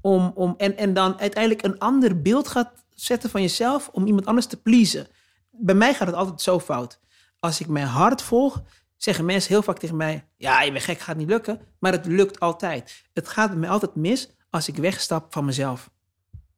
[0.00, 3.88] Om, om, en, en dan uiteindelijk een ander beeld gaat zetten van jezelf.
[3.92, 5.06] om iemand anders te pleasen.
[5.50, 7.00] Bij mij gaat het altijd zo fout.
[7.38, 8.62] Als ik mijn hart volg.
[8.96, 11.60] zeggen mensen heel vaak tegen mij: Ja, je bent gek, gaat niet lukken.
[11.78, 13.04] Maar het lukt altijd.
[13.12, 15.90] Het gaat mij altijd mis als ik wegstap van mezelf.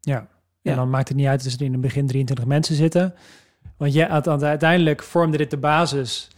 [0.01, 0.19] Ja.
[0.19, 0.29] En
[0.63, 0.75] Ja.
[0.75, 3.15] dan maakt het niet uit als er in het begin 23 mensen zitten.
[3.77, 6.29] Want uiteindelijk vormde dit de basis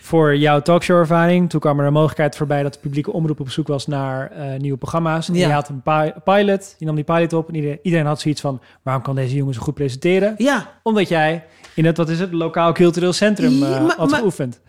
[0.00, 1.50] voor jouw talkshow-ervaring.
[1.50, 4.58] Toen kwam er een mogelijkheid voorbij dat de publieke omroep op zoek was naar eh,
[4.60, 5.28] nieuwe programma's.
[5.28, 5.46] En Ja.
[5.46, 8.40] je had een pi- pilot, je nam die pilot op en iedereen, iedereen had zoiets
[8.40, 8.60] van...
[8.82, 10.34] waarom kan deze jongen zo goed presenteren?
[10.38, 14.10] Ja, Omdat jij in het, wat is het, lokaal cultureel centrum Ja, eh, maar- had
[14.10, 14.60] maar- geoefend.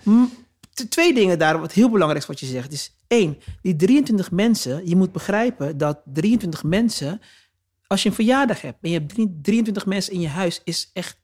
[0.89, 2.71] twee dingen daar, wat heel belangrijk is wat je zegt.
[2.73, 7.21] Is één, die 23 mensen, je moet begrijpen dat 23 mensen,
[7.87, 10.89] als je een verjaardag hebt en je hebt drie- 23 mensen in je huis, is
[10.93, 11.17] echt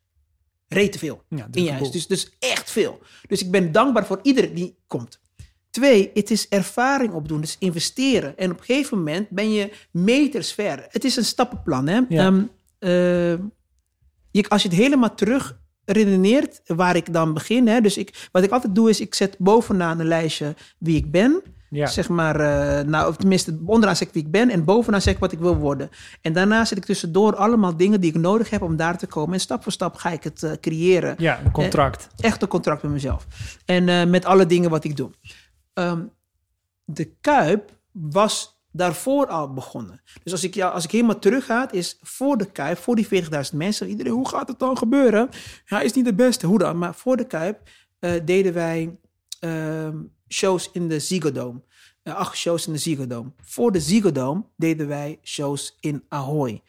[0.74, 1.24] rete veel.
[1.30, 1.92] Ja, in je huis.
[1.92, 3.00] Dus, dus echt veel.
[3.28, 5.20] Dus ik ben dankbaar voor iedereen die komt.
[5.70, 8.38] Twee, het is ervaring opdoen, dus investeren.
[8.38, 10.86] En op een gegeven moment ben je meters ver.
[10.90, 11.88] Het is een stappenplan.
[11.88, 12.02] Hè?
[12.10, 12.26] Ja.
[12.26, 12.44] Ehm,
[12.80, 13.40] eh,
[14.32, 17.68] je, als je het helemaal terug redeneert, waar ik dan begin.
[17.68, 17.82] Hè?
[17.82, 21.42] Dus ik, wat ik altijd doe, is ik zet bovenaan een lijstje wie ik ben.
[21.74, 21.88] Ja.
[21.88, 25.14] Zeg maar, eh, nou, of tenminste, onderaan zeg ik wie ik ben en bovenaan zeg
[25.14, 25.90] ik wat ik wil worden.
[26.22, 29.34] En daarna zet ik tussendoor allemaal dingen die ik nodig heb om daar te komen.
[29.34, 32.08] En stap voor stap ga ik het eh, creëren ja, een contract.
[32.18, 33.28] echt een contract met mezelf.
[33.66, 35.10] En eh, met alle dingen wat ik doe.
[35.74, 36.02] Ehm,
[36.86, 40.02] de Kuip was daarvoor al begonnen.
[40.24, 43.08] Dus als ik, ja, als ik helemaal terug ga, is voor de Kuip, voor die
[43.08, 45.30] 40.000 mensen, iedereen, hoe gaat het dan gebeuren?
[45.66, 46.78] Ja, is niet de beste, hoe dan?
[46.78, 47.60] Maar voor de Kuip
[48.00, 48.98] eh, deden wij
[49.40, 49.98] ehm,
[50.34, 51.62] shows in de Ziggo Dome.
[52.04, 53.32] Eh, acht shows in de Ziggo Dome.
[53.42, 56.62] Voor de Ziggo Dome deden wij shows in Ahoy.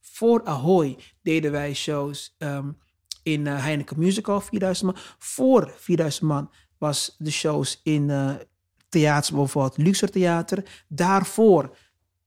[0.00, 2.70] Voor Ahoy deden wij shows ehm,
[3.22, 5.02] in eh, Heineken Musical, 4000 man.
[5.18, 8.34] Voor 4000 man was de shows in eh
[8.88, 10.84] theaters, bijvoorbeeld Luxor Theater.
[10.88, 11.76] Daarvoor,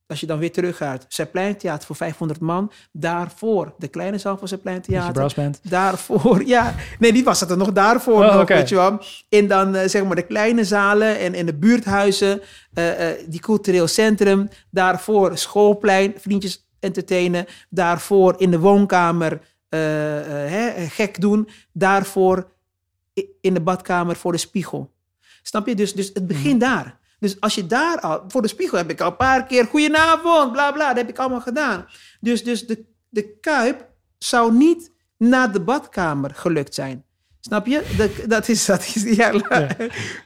[0.08, 2.72] als je dan weer teruggaat, Zeppelin Theater voor 500 man.
[2.92, 5.14] Daarvoor de kleine zaal van Zeppelin Met je Theater.
[5.14, 5.60] brassband.
[5.70, 6.76] Daarvoor, ja.
[7.00, 8.24] Nee, die was het er nog daarvoor.
[8.26, 9.00] Oh, nog, weet je wel.
[9.30, 12.42] En dan eh, zeg maar de kleine zalen en, en de buurthuizen.
[12.74, 14.50] eh, eh, die cultureel centrum.
[14.72, 16.14] Daarvoor schoolplein.
[16.18, 17.46] Vriendjes, entertainen.
[17.70, 19.40] Daarvoor in de woonkamer
[19.70, 21.50] hè, gek doen.
[21.72, 22.52] Daarvoor
[23.42, 24.92] in de badkamer voor de spiegel.
[25.44, 25.76] Snap je?
[25.76, 26.98] Dus, dus het begint daar.
[27.24, 28.24] Dus als je daar al...
[28.28, 29.66] Voor de spiegel heb ik al een paar keer...
[29.66, 30.88] Goedenavond, bla bla.
[30.88, 31.86] Dat heb ik allemaal gedaan.
[32.20, 37.04] Dus, dus de, de kuip zou niet na de badkamer gelukt zijn.
[37.40, 37.94] Snap je?
[37.98, 38.66] Dat, dat is...
[38.66, 39.32] Dat is ja,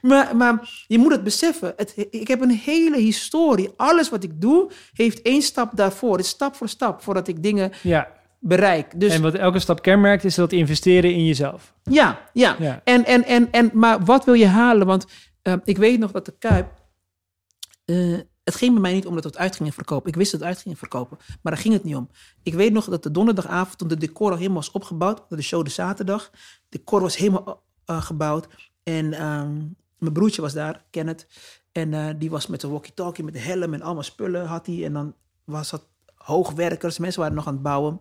[0.02, 1.72] Maar, maar je moet het beseffen.
[1.76, 3.70] Het, ik heb een hele historie.
[3.76, 6.16] Alles wat ik doe, heeft één stap daarvoor.
[6.16, 9.00] Het is stap voor stap voordat ik dingen Ja, bereik.
[9.00, 11.74] Dus en wat elke stap kenmerkt is dat investeren in jezelf.
[11.82, 12.56] ja, ja.
[12.58, 12.80] Ja.
[12.84, 14.86] En, en, en, en, maar wat wil je halen?
[14.86, 15.06] Want
[15.42, 16.77] eh, ik weet nog dat de Kuip...
[17.88, 20.08] eh, het ging bij mij niet om dat we het uit gingen verkopen.
[20.08, 21.18] Ik wist dat het uit gingen verkopen.
[21.42, 22.10] Maar daar ging het niet om.
[22.42, 25.22] Ik weet nog dat de donderdagavond, toen de decor al helemaal was opgebouwd...
[25.28, 26.30] De show de zaterdag.
[26.30, 28.48] De decor was helemaal eh, gebouwd.
[28.82, 29.56] En ehm,
[29.98, 31.26] mijn broertje was daar, Kenneth.
[31.72, 34.84] En eh, die was met de walkie-talkie, met de helm en allemaal spullen had hij.
[34.84, 35.14] En dan
[35.44, 38.00] was dat hoogwerkers, mensen waren nog aan het bouwen.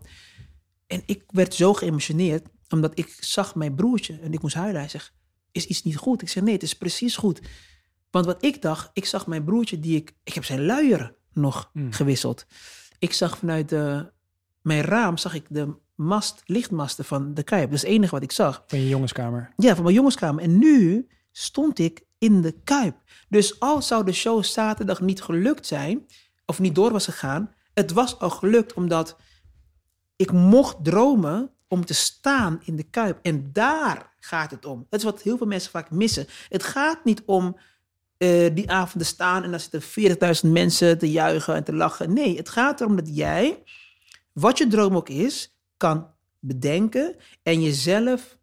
[0.87, 4.79] En ik werd zo geëmotioneerd, omdat ik zag mijn broertje en ik moest huilen.
[4.79, 5.13] Hij zegt,
[5.51, 6.21] is iets niet goed?
[6.21, 7.41] Ik zeg, nee, het is precies goed.
[8.17, 10.15] Want wat ik dacht, ik zag mijn broertje die ik...
[10.23, 11.91] Ik heb zijn luier nog Mm.
[11.91, 12.45] gewisseld.
[12.99, 14.11] Ik zag vanuit de,
[14.61, 17.65] mijn raam, zag ik de mast, lichtmasten van de Kuip.
[17.65, 18.63] Dat is het enige wat ik zag.
[18.67, 19.53] Van je jongenskamer.
[19.57, 20.43] Ja, van mijn jongenskamer.
[20.43, 22.95] En nu stond ik in de Kuip.
[23.29, 26.05] Dus al zou de show zaterdag niet gelukt zijn,
[26.45, 29.17] of niet door was gegaan, het was al gelukt omdat
[30.15, 33.19] ik mocht dromen om te staan in de Kuip.
[33.21, 34.85] En daar gaat het om.
[34.89, 36.25] Dat is wat heel veel mensen vaak missen.
[36.49, 37.57] Het gaat niet om
[38.17, 42.13] eh, die avond te staan en dan zitten 40.000 mensen te juichen en te lachen.
[42.13, 43.63] Nee, het gaat erom dat jij,
[44.33, 46.07] wat je droom ook is, kan
[46.39, 48.37] bedenken en jezelf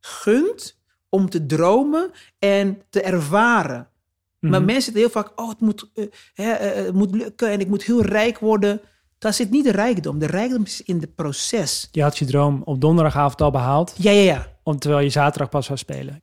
[0.00, 3.88] gunt om te dromen en te ervaren.
[4.38, 4.64] Maar Mhm.
[4.64, 6.04] mensen zitten heel vaak, oh, het moet, eh,
[6.34, 8.80] hè, eh, het moet lukken en ik moet heel rijk worden.
[9.18, 10.18] Daar zit niet de rijkdom.
[10.18, 11.88] De rijkdom is in het proces.
[11.92, 14.46] Je had je droom op donderdagavond al behaald, Ja, ja, ja.
[14.62, 16.22] om, terwijl je zaterdag pas zou spelen.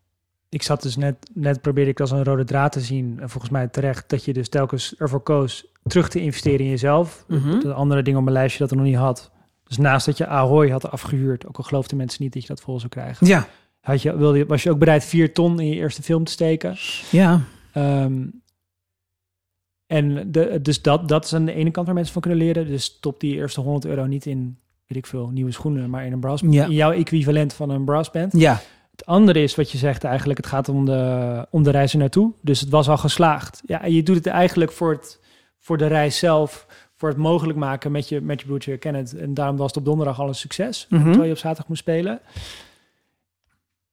[0.49, 3.51] Ik zat dus net, net probeerde ik als een rode draad te zien, en volgens
[3.51, 7.25] mij terecht, dat je dus telkens ervoor koos terug te investeren in jezelf.
[7.27, 7.59] Mhm.
[7.59, 9.31] De andere dingen op mijn lijstje dat er nog niet had.
[9.63, 12.61] Dus naast dat je Ahoy had afgehuurd, ook al geloofden mensen niet dat je dat
[12.61, 13.47] vol zou krijgen, Ja.
[13.79, 16.75] had je, wilde, was je ook bereid vier ton in je eerste film te steken.
[17.11, 17.41] Ja.
[17.73, 18.23] Ehm,
[19.85, 22.67] en de, dus dat, dat is aan de ene kant waar mensen van kunnen leren.
[22.67, 26.11] Dus stop die eerste 100 euro niet in, weet ik veel, nieuwe schoenen, maar in
[26.11, 26.65] een brass, Ja.
[26.65, 28.33] in jouw equivalent van een brassband.
[28.37, 28.61] Ja.
[28.99, 31.99] Het andere is wat je zegt eigenlijk, het gaat om de, om de reis er
[31.99, 32.31] naartoe.
[32.41, 33.61] Dus het was al geslaagd.
[33.65, 35.19] Ja, en je doet het eigenlijk voor, het,
[35.59, 39.15] voor de reis zelf, voor het mogelijk maken met je, met je broertje Kenneth.
[39.15, 41.03] En daarom was het op donderdag al een succes, Mhm.
[41.03, 42.19] terwijl je op zaterdag moest spelen.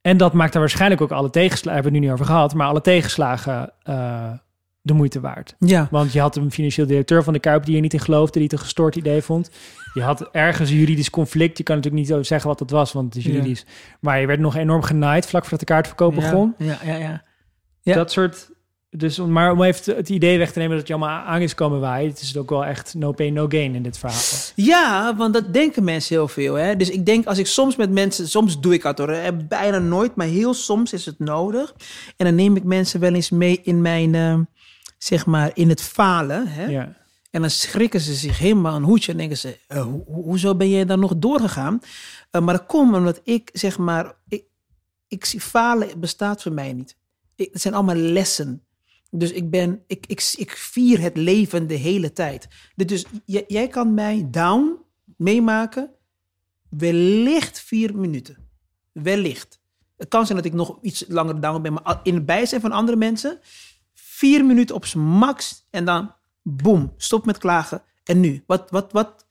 [0.01, 2.55] En dat maakt er waarschijnlijk ook alle tegenslagen, hebben we het nu niet over gehad,
[2.55, 4.33] maar alle tegenslagen eh,
[4.87, 5.55] de moeite waard.
[5.59, 5.89] Ja.
[5.91, 8.43] Want je had een financieel directeur van de Kuip die er niet in geloofde, die
[8.43, 9.51] het een gestoord idee vond.
[9.95, 11.59] Je had ergens een juridisch conflict.
[11.59, 13.37] Je kan natuurlijk niet zo zeggen wat het was, want het is Ja.
[13.37, 13.65] juridisch.
[14.01, 16.55] Maar je werd nog enorm genaaid vlak voordat de kaartverkoop begon.
[16.59, 17.23] Ja, ja, ja.
[17.83, 17.95] Ja.
[17.95, 18.55] Dat soort...
[18.91, 21.55] Dus, om- maar om even het idee weg te nemen dat je allemaal aan is
[21.55, 22.11] komen waaien.
[22.11, 24.21] Het is ook wel echt no pain, no gain in dit verhaal.
[24.55, 26.55] Ja, want dat denken mensen heel veel.
[26.55, 26.77] Hè?
[26.77, 29.79] Dus ik denk als ik soms met mensen, soms doe ik dat hoor, hè, bijna
[29.79, 31.75] nooit, maar heel soms is het nodig.
[32.17, 34.39] En dan neem ik mensen wel eens mee in mijn, eh,
[35.07, 36.47] zeg maar, in het falen.
[36.49, 36.67] Hè?
[36.67, 36.97] Ja.
[37.31, 40.55] En dan schrikken ze zich helemaal een hoedje en denken ze, eh, ho- ho- hoezo
[40.55, 41.81] ben je dan nog doorgegaan?
[42.31, 44.45] Eh, maar dat komt omdat ik, zeg maar, ik,
[45.09, 46.97] ik zie falen bestaat voor mij niet.
[47.35, 48.61] Ik, het zijn allemaal lessen.
[49.11, 52.49] Dus ik ben, ik, ik, ik vier het leven de hele tijd.
[52.77, 54.77] Dus j- jij kan mij down
[55.17, 55.91] meemaken,
[56.69, 58.37] wellicht vier minuten.
[58.93, 59.61] Wellicht.
[59.97, 62.73] Het kan zijn dat ik nog iets langer down ben, maar in het bijzijn van
[62.73, 63.39] andere mensen,
[64.17, 67.83] vier minuten op zijn max en dan boem, stop met klagen.
[68.05, 68.43] En nu?
[68.47, 69.27] Wat, wat, wat,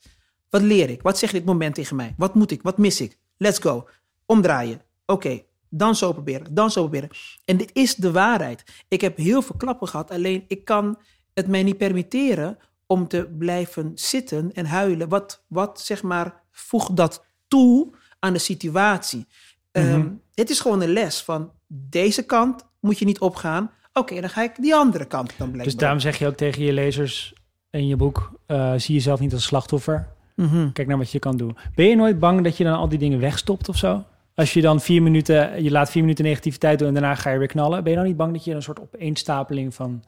[0.49, 1.01] wat leer ik?
[1.01, 2.13] Wat zegt dit moment tegen mij?
[2.17, 2.61] Wat moet ik?
[2.61, 3.17] Wat mis ik?
[3.37, 3.87] Let's go.
[4.25, 4.81] Omdraaien.
[5.05, 7.09] Oké, dan zo proberen, dan zo proberen.
[7.45, 8.63] En dit is de waarheid.
[8.87, 10.97] Ik heb heel veel klappen gehad, alleen ik kan
[11.33, 15.09] het mij niet permitteren om te blijven zitten en huilen.
[15.09, 19.27] Wat, wat zeg maar, voegt dat toe aan de situatie?
[19.71, 23.71] Ehm, het is gewoon een les van deze kant moet je niet opgaan.
[23.99, 25.71] Oké, dan ga ik die andere kant dan blijven.
[25.71, 27.33] Dus daarom zeg je ook tegen je lezers
[27.69, 28.31] in je boek...
[28.45, 30.07] eh, zie jezelf niet als slachtoffer.
[30.35, 30.71] Mhm.
[30.71, 31.57] Kijk naar wat je kan doen.
[31.75, 34.03] Ben je nooit bang dat je dan al die dingen wegstopt of zo?
[34.33, 37.37] Als je dan vier minuten, je laat vier minuten negativiteit doen en daarna ga je
[37.37, 37.83] weer knallen.
[37.83, 40.03] Ben je dan niet bang dat je een soort opeenstapeling van...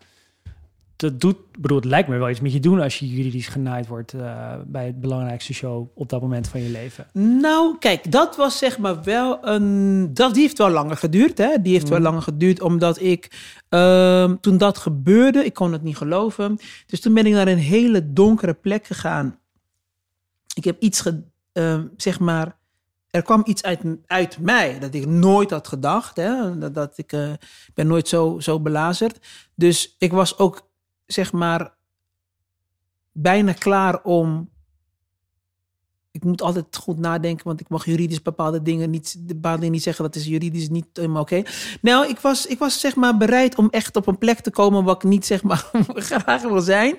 [0.98, 3.88] Dat doet, bedoel, het lijkt me wel iets met je doen als je juridisch genaaid
[3.88, 7.08] wordt eh, bij het belangrijkste show op dat moment van je leven.
[7.14, 10.10] Nou, kijk, dat was zeg maar wel een.
[10.14, 11.62] Dat, die heeft wel langer geduurd, hè?
[11.62, 12.08] Die heeft wel Mhm.
[12.08, 13.32] langer geduurd, omdat ik.
[13.70, 16.60] ehm, toen dat gebeurde, ik kon het niet geloven.
[16.86, 19.40] Dus toen ben ik naar een hele donkere plek gegaan.
[20.56, 21.22] ik heb iets, ge,
[21.54, 22.58] ehm, zeg maar,
[23.10, 26.18] er kwam iets uit, uit mij dat ik nooit had gedacht.
[26.18, 26.58] Hè?
[26.58, 27.30] Dat, dat ik eh,
[27.74, 29.18] ben nooit zo, zo belazerd.
[29.56, 30.67] Dus ik was ook,
[31.08, 31.76] zeg maar,
[33.12, 34.50] bijna klaar om.
[36.12, 39.84] Ik moet altijd goed nadenken, want ik mag juridisch bepaalde dingen niet, bepaalde dingen niet
[39.84, 40.04] zeggen.
[40.04, 41.44] Dat is juridisch niet helemaal oké.
[41.82, 44.84] Nou, ik was, ik was zeg maar bereid om echt op een plek te komen
[44.84, 45.70] wat ik niet zeg maar
[46.10, 46.98] graag wil zijn.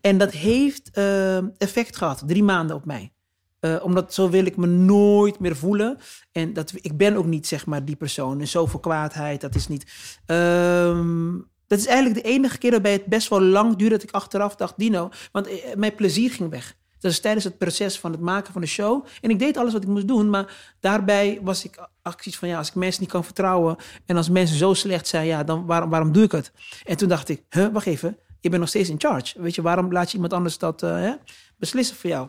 [0.00, 3.12] En dat heeft eh, effect gehad, drie maanden op mij.
[3.60, 5.98] Eh, omdat zo wil ik me nooit meer voelen.
[6.32, 8.40] En dat, ik ben ook niet zeg maar die persoon.
[8.40, 9.92] En zoveel kwaadheid, dat is niet...
[10.26, 11.34] Ehm,
[11.66, 14.56] dat is eigenlijk de enige keer waarbij het best wel lang duurde dat ik achteraf
[14.56, 16.76] dacht, Dino, want eh, mijn plezier ging weg.
[16.98, 19.04] Dat is tijdens het proces van het maken van de show.
[19.20, 22.58] En ik deed alles wat ik moest doen, maar daarbij was ik acties van ja,
[22.58, 25.90] als ik mensen niet kan vertrouwen en als mensen zo slecht zijn, ja, dan waarom,
[25.90, 26.52] waarom doe ik het?
[26.84, 29.42] En toen dacht ik, huh, wacht even, je bent nog steeds in charge.
[29.42, 31.12] Weet je, waarom laat je iemand anders dat uh, hè,
[31.56, 32.28] beslissen voor jou?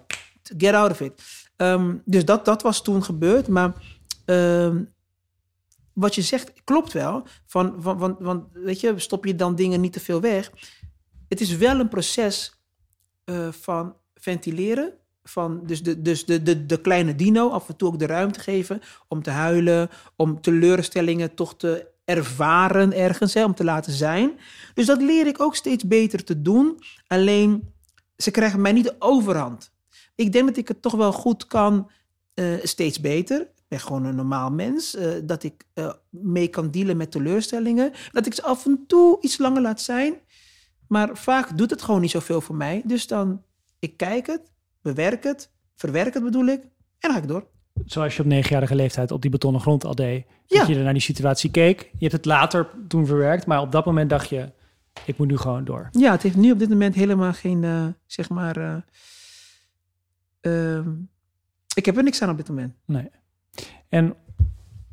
[0.58, 1.24] Get out of it.
[1.56, 3.74] Ehm, dus dat, dat was toen gebeurd, maar
[4.26, 4.84] ehm,
[5.98, 7.24] wat je zegt klopt wel.
[7.46, 7.76] Van,
[8.20, 10.52] van, weet je, stop je dan dingen niet te veel weg.
[11.28, 12.62] Het is wel een proces
[13.26, 14.94] uh, van ventileren.
[15.24, 18.82] Van dus de, dus de, de, kleine dino af en toe ook de ruimte geven
[19.08, 24.40] om te huilen, om teleurstellingen toch te ervaren ergens, om te laten zijn.
[24.74, 26.80] Dus dat leer ik ook steeds beter te doen.
[27.08, 27.74] Alleen,
[28.18, 29.72] ze krijgen mij niet de overhand.
[30.16, 31.90] Ik denk dat ik het toch wel goed kan,
[32.36, 33.48] uh, steeds beter.
[33.68, 34.96] Ik ben gewoon een normaal mens.
[34.96, 37.92] Uh, dat ik uh, mee kan dealen met teleurstellingen.
[38.12, 40.14] Dat ik ze af en toe iets langer laat zijn.
[40.88, 42.82] Maar vaak doet het gewoon niet zoveel voor mij.
[42.86, 43.44] Dus dan,
[43.80, 44.42] ik kijk het,
[44.82, 46.62] bewerk het, verwerk het bedoel ik.
[47.00, 47.48] En ga ik door.
[47.86, 50.26] Zoals je op negenjarige leeftijd op die betonnen grond al deed.
[50.46, 50.60] Ja.
[50.60, 51.82] Dat je naar die situatie keek.
[51.82, 53.46] Je hebt het later toen verwerkt.
[53.46, 54.52] Maar op dat moment dacht je,
[55.06, 55.90] ik moet nu gewoon door.
[55.92, 58.84] Ja, het heeft nu op dit moment helemaal geen, zeg maar
[60.42, 60.80] uh,
[61.74, 62.74] ik heb er niks aan op dit moment.
[62.86, 63.10] Nee.
[63.90, 64.16] En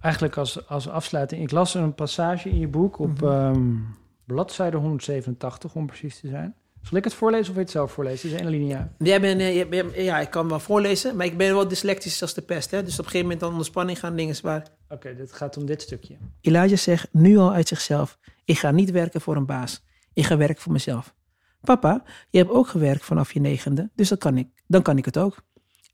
[0.01, 3.55] eigenlijk als, als afsluiting, ik las een passage in je boek op mm -hmm.
[3.55, 6.55] um, bladzijde 187, om precies te zijn.
[6.83, 8.29] Zal ik het voorlezen of wil je het zelf voorlezen?
[8.29, 8.93] Het is een linia.
[8.99, 12.43] Ja, ben, uh, ja, ik kan wel voorlezen, maar ik ben wel dyslectisch als de
[12.43, 12.71] pest.
[12.71, 12.83] Hè?
[12.83, 14.61] Dus op een gegeven moment dan onder spanning gaan dingen zwaar.
[14.85, 16.17] Oké, okay, dit gaat om dit stukje.
[16.41, 19.85] Elijah zegt nu al uit zichzelf, ik ga niet werken voor een baas.
[20.13, 21.15] Ik ga werken voor mezelf.
[21.61, 24.49] Papa, je hebt ook gewerkt vanaf je negende, dus dat kan ik.
[24.67, 25.43] Dan kan ik het ook.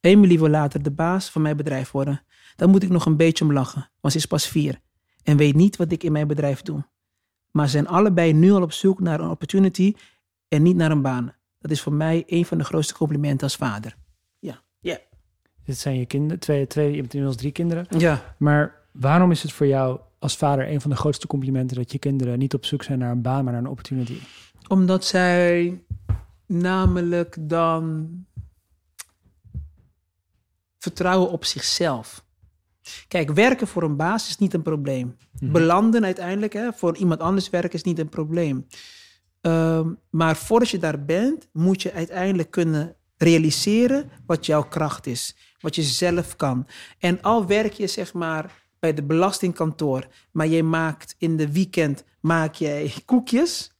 [0.01, 2.23] Emily wil later de baas van mijn bedrijf worden.
[2.57, 4.81] Dan moet ik nog een beetje om lachen, want ze is pas vier
[5.23, 6.85] en weet niet wat ik in mijn bedrijf doe.
[7.51, 9.95] Maar ze zijn allebei nu al op zoek naar een opportunity
[10.49, 11.35] en niet naar een baan.
[11.59, 13.97] Dat is voor mij een van de grootste complimenten als vader.
[14.39, 14.91] Ja, ja.
[14.93, 14.99] Yeah.
[15.65, 17.87] Dit zijn je kinderen, twee, twee, je hebt inmiddels drie kinderen.
[17.99, 18.35] Ja.
[18.39, 21.99] Maar waarom is het voor jou als vader een van de grootste complimenten dat je
[21.99, 24.19] kinderen niet op zoek zijn naar een baan, maar naar een opportunity?
[24.69, 25.83] Omdat zij
[26.47, 28.11] namelijk dan
[30.79, 32.25] vertrouwen op zichzelf.
[33.09, 35.17] Kijk, werken voor een baas is niet een probleem.
[35.33, 35.53] Mm-hmm.
[35.53, 38.67] Belanden uiteindelijk, hè, voor iemand anders werken is niet een probleem.
[39.41, 45.37] Um, maar voordat je daar bent, moet je uiteindelijk kunnen realiseren wat jouw kracht is.
[45.61, 46.67] Wat je zelf kan.
[46.99, 52.05] En al werk je zeg maar bij de belastingkantoor, maar je maakt in de weekend
[52.21, 53.73] maak jij koekjes,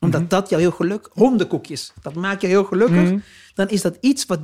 [0.00, 0.38] omdat mm-hmm.
[0.38, 3.02] dat jou heel gelukkig, hondenkoekjes, dat maakt je heel gelukkig.
[3.02, 3.22] Mm-hmm.
[3.54, 4.40] Dan is dat iets wat,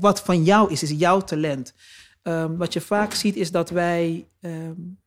[0.00, 1.74] wat van jou is, is jouw talent.
[2.22, 4.98] Um, wat je vaak ziet is dat wij, um,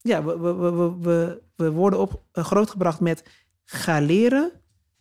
[0.00, 3.24] ja, we, we, we, we, we worden op, uh, grootgebracht met
[3.64, 4.50] ga leren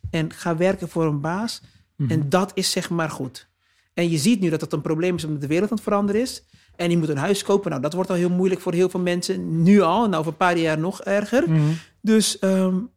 [0.09, 1.61] en ga werken voor een baas.
[1.95, 2.21] Mm-hmm.
[2.21, 3.49] En dat is zeg maar goed.
[3.93, 6.21] En je ziet nu dat dat een probleem is omdat de wereld aan het veranderen
[6.21, 6.43] is.
[6.75, 7.69] En je moet een huis kopen.
[7.69, 9.63] Nou, dat wordt al heel moeilijk voor heel veel mensen.
[9.63, 11.49] Nu al, nou over een paar jaar nog erger.
[11.49, 11.77] Mm-hmm.
[12.01, 12.89] Dus um,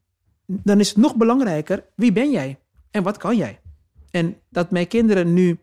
[0.47, 2.59] dan is het nog belangrijker, wie ben jij?
[2.91, 3.61] En wat kan jij?
[4.11, 5.59] En dat mijn kinderen nu,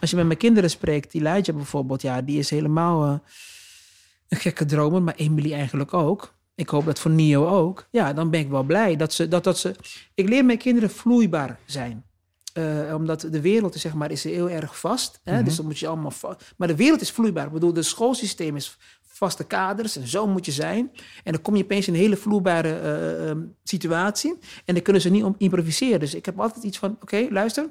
[0.00, 3.18] als je met mijn kinderen spreekt, Elijah bijvoorbeeld, ja, die is helemaal uh,
[4.28, 6.36] een gekke dromer, maar Emily eigenlijk ook.
[6.54, 7.88] Ik hoop dat voor Nio ook.
[7.90, 9.74] Ja, dan ben ik wel blij dat ze, dat, dat ze.
[10.14, 12.04] Ik leer mijn kinderen vloeibaar zijn.
[12.54, 15.20] Uh, omdat de wereld is, zeg maar, is heel erg vast.
[15.24, 15.30] Hè?
[15.30, 15.46] Mm-hmm.
[15.46, 16.12] Dus dan moet je allemaal.
[16.56, 17.46] Maar de wereld is vloeibaar.
[17.46, 20.90] Ik bedoel, het schoolsysteem is vaste kaders en zo moet je zijn.
[21.24, 24.38] En dan kom je opeens in een hele vloeibare uh, um, situatie.
[24.64, 26.00] En dan kunnen ze niet om improviseren.
[26.00, 27.68] Dus ik heb altijd iets van: oké, okay, luister,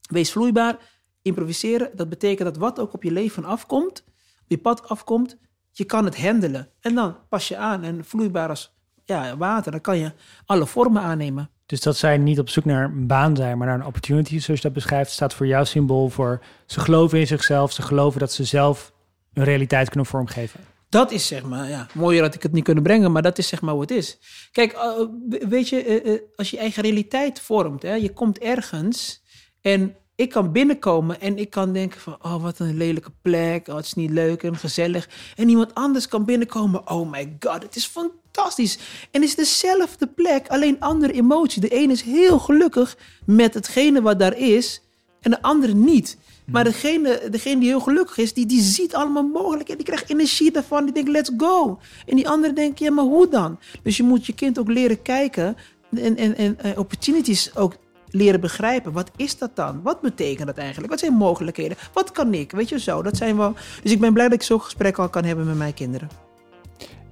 [0.00, 0.78] wees vloeibaar,
[1.22, 1.90] improviseren.
[1.94, 4.04] Dat betekent dat wat ook op je leven afkomt,
[4.40, 5.36] op je pad afkomt,
[5.70, 6.68] je kan het handelen.
[6.80, 10.12] En dan pas je aan en vloeibaar als ja, water, dan kan je
[10.46, 11.50] alle vormen aannemen.
[11.66, 14.60] Dus dat zij niet op zoek naar een baan zijn, maar naar een opportunity, zoals
[14.60, 18.32] je dat beschrijft, staat voor jou symbool voor ze geloven in zichzelf, ze geloven dat
[18.32, 18.92] ze zelf
[19.32, 20.60] een realiteit kunnen vormgeven.
[20.88, 23.48] Dat is zeg maar, ja, mooier dat ik het niet kunnen brengen, maar dat is
[23.48, 24.18] zeg maar hoe het is.
[24.52, 29.22] Kijk, uh, weet je, uh, als je eigen realiteit vormt, hè, je komt ergens
[29.60, 33.68] en ik kan binnenkomen en ik kan denken van, oh, wat een lelijke plek.
[33.68, 35.08] Oh, het is niet leuk en gezellig.
[35.36, 38.78] En iemand anders kan binnenkomen, oh my god, het is fantastisch.
[39.10, 41.60] En het is dezelfde plek, alleen andere emotie.
[41.60, 44.82] De een is heel gelukkig met hetgene wat daar is
[45.20, 46.16] en de andere niet.
[46.46, 49.84] Maar degene, degene die heel gelukkig is, die, die ziet allemaal mogelijkheden.
[49.84, 50.84] Die krijgt energie daarvan.
[50.84, 51.78] Die denkt, let's go.
[52.06, 53.58] En die andere denkt, ja, maar hoe dan?
[53.82, 55.56] Dus je moet je kind ook leren kijken
[55.96, 57.76] en, en, en eh, opportunities ook
[58.10, 58.92] leren begrijpen.
[58.92, 59.80] Wat is dat dan?
[59.82, 60.90] Wat betekent dat eigenlijk?
[60.90, 61.76] Wat zijn mogelijkheden?
[61.92, 62.50] Wat kan ik?
[62.50, 63.54] Weet je zo, dat zijn wel...
[63.82, 66.08] Dus ik ben blij dat ik zo'n gesprek al kan hebben met mijn kinderen.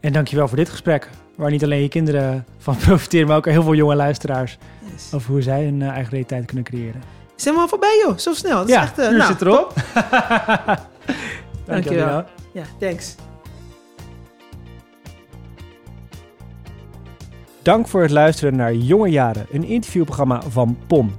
[0.00, 1.08] En dankjewel voor dit gesprek.
[1.36, 4.58] Waar niet alleen je kinderen van profiteren, maar ook heel veel jonge luisteraars.
[4.92, 5.10] Yes.
[5.12, 7.02] Over hoe zij hun eh, eigen realiteit kunnen creëren.
[7.34, 8.16] Zijn we al voorbij, joh?
[8.16, 8.58] Zo snel.
[8.58, 9.74] Dat is ja, echt, eh, uur nou, zit erop.
[11.66, 11.66] Dankjewel.
[11.66, 12.24] Dankjewel.
[12.52, 13.14] Ja, thanks.
[17.68, 21.10] Dank voor het luisteren naar Jonge Jaren, een interviewprogramma van POM.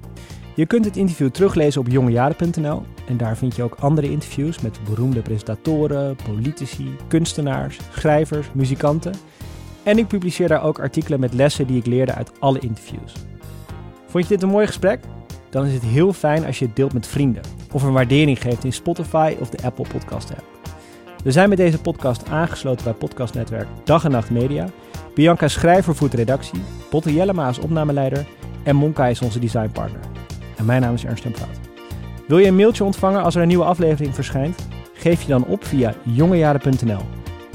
[0.55, 4.79] Je kunt het interview teruglezen op jongejaren.nl en daar vind je ook andere interviews met
[4.83, 9.13] beroemde presentatoren, politici, kunstenaars, schrijvers, muzikanten.
[9.83, 13.13] En ik publiceer daar ook artikelen met lessen die ik leerde uit alle interviews.
[14.05, 14.99] Vond je dit een mooi gesprek?
[15.49, 18.63] Dan is het heel fijn als je het deelt met vrienden of een waardering geeft
[18.63, 20.59] in Spotify of de Apple Podcast app.
[21.23, 24.69] We zijn met deze podcast aangesloten bij podcastnetwerk Dag en Nacht Media.
[25.13, 28.27] Bianca Schrijver voert de redactie, Botte Jellema is opnameleider
[28.63, 30.01] en Monka is onze designpartner.
[30.57, 31.59] En mijn naam is Ernst Praat.
[32.27, 34.67] Wil je een mailtje ontvangen als er een nieuwe aflevering verschijnt?
[34.93, 37.01] Geef je dan op via jongejaren.nl.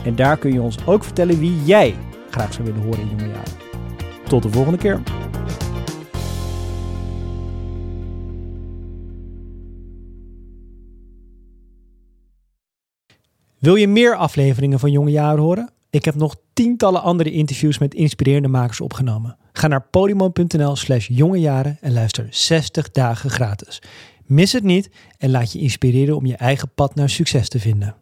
[0.05, 1.95] En daar kun je ons ook vertellen wie jij
[2.31, 3.53] graag zou willen horen in Jonge Jaren.
[4.29, 5.01] Tot de volgende keer.
[13.59, 15.74] Wil je meer afleveringen van Jonge Jaren horen?
[15.95, 19.37] Ik heb nog tientallen andere interviews met inspirerende makers opgenomen.
[19.53, 23.83] Ga naar podimo.nl slash jongejaren en luister 60 dagen gratis.
[24.25, 27.95] Mis het niet en laat je inspireren om je eigen pad naar succes te vinden.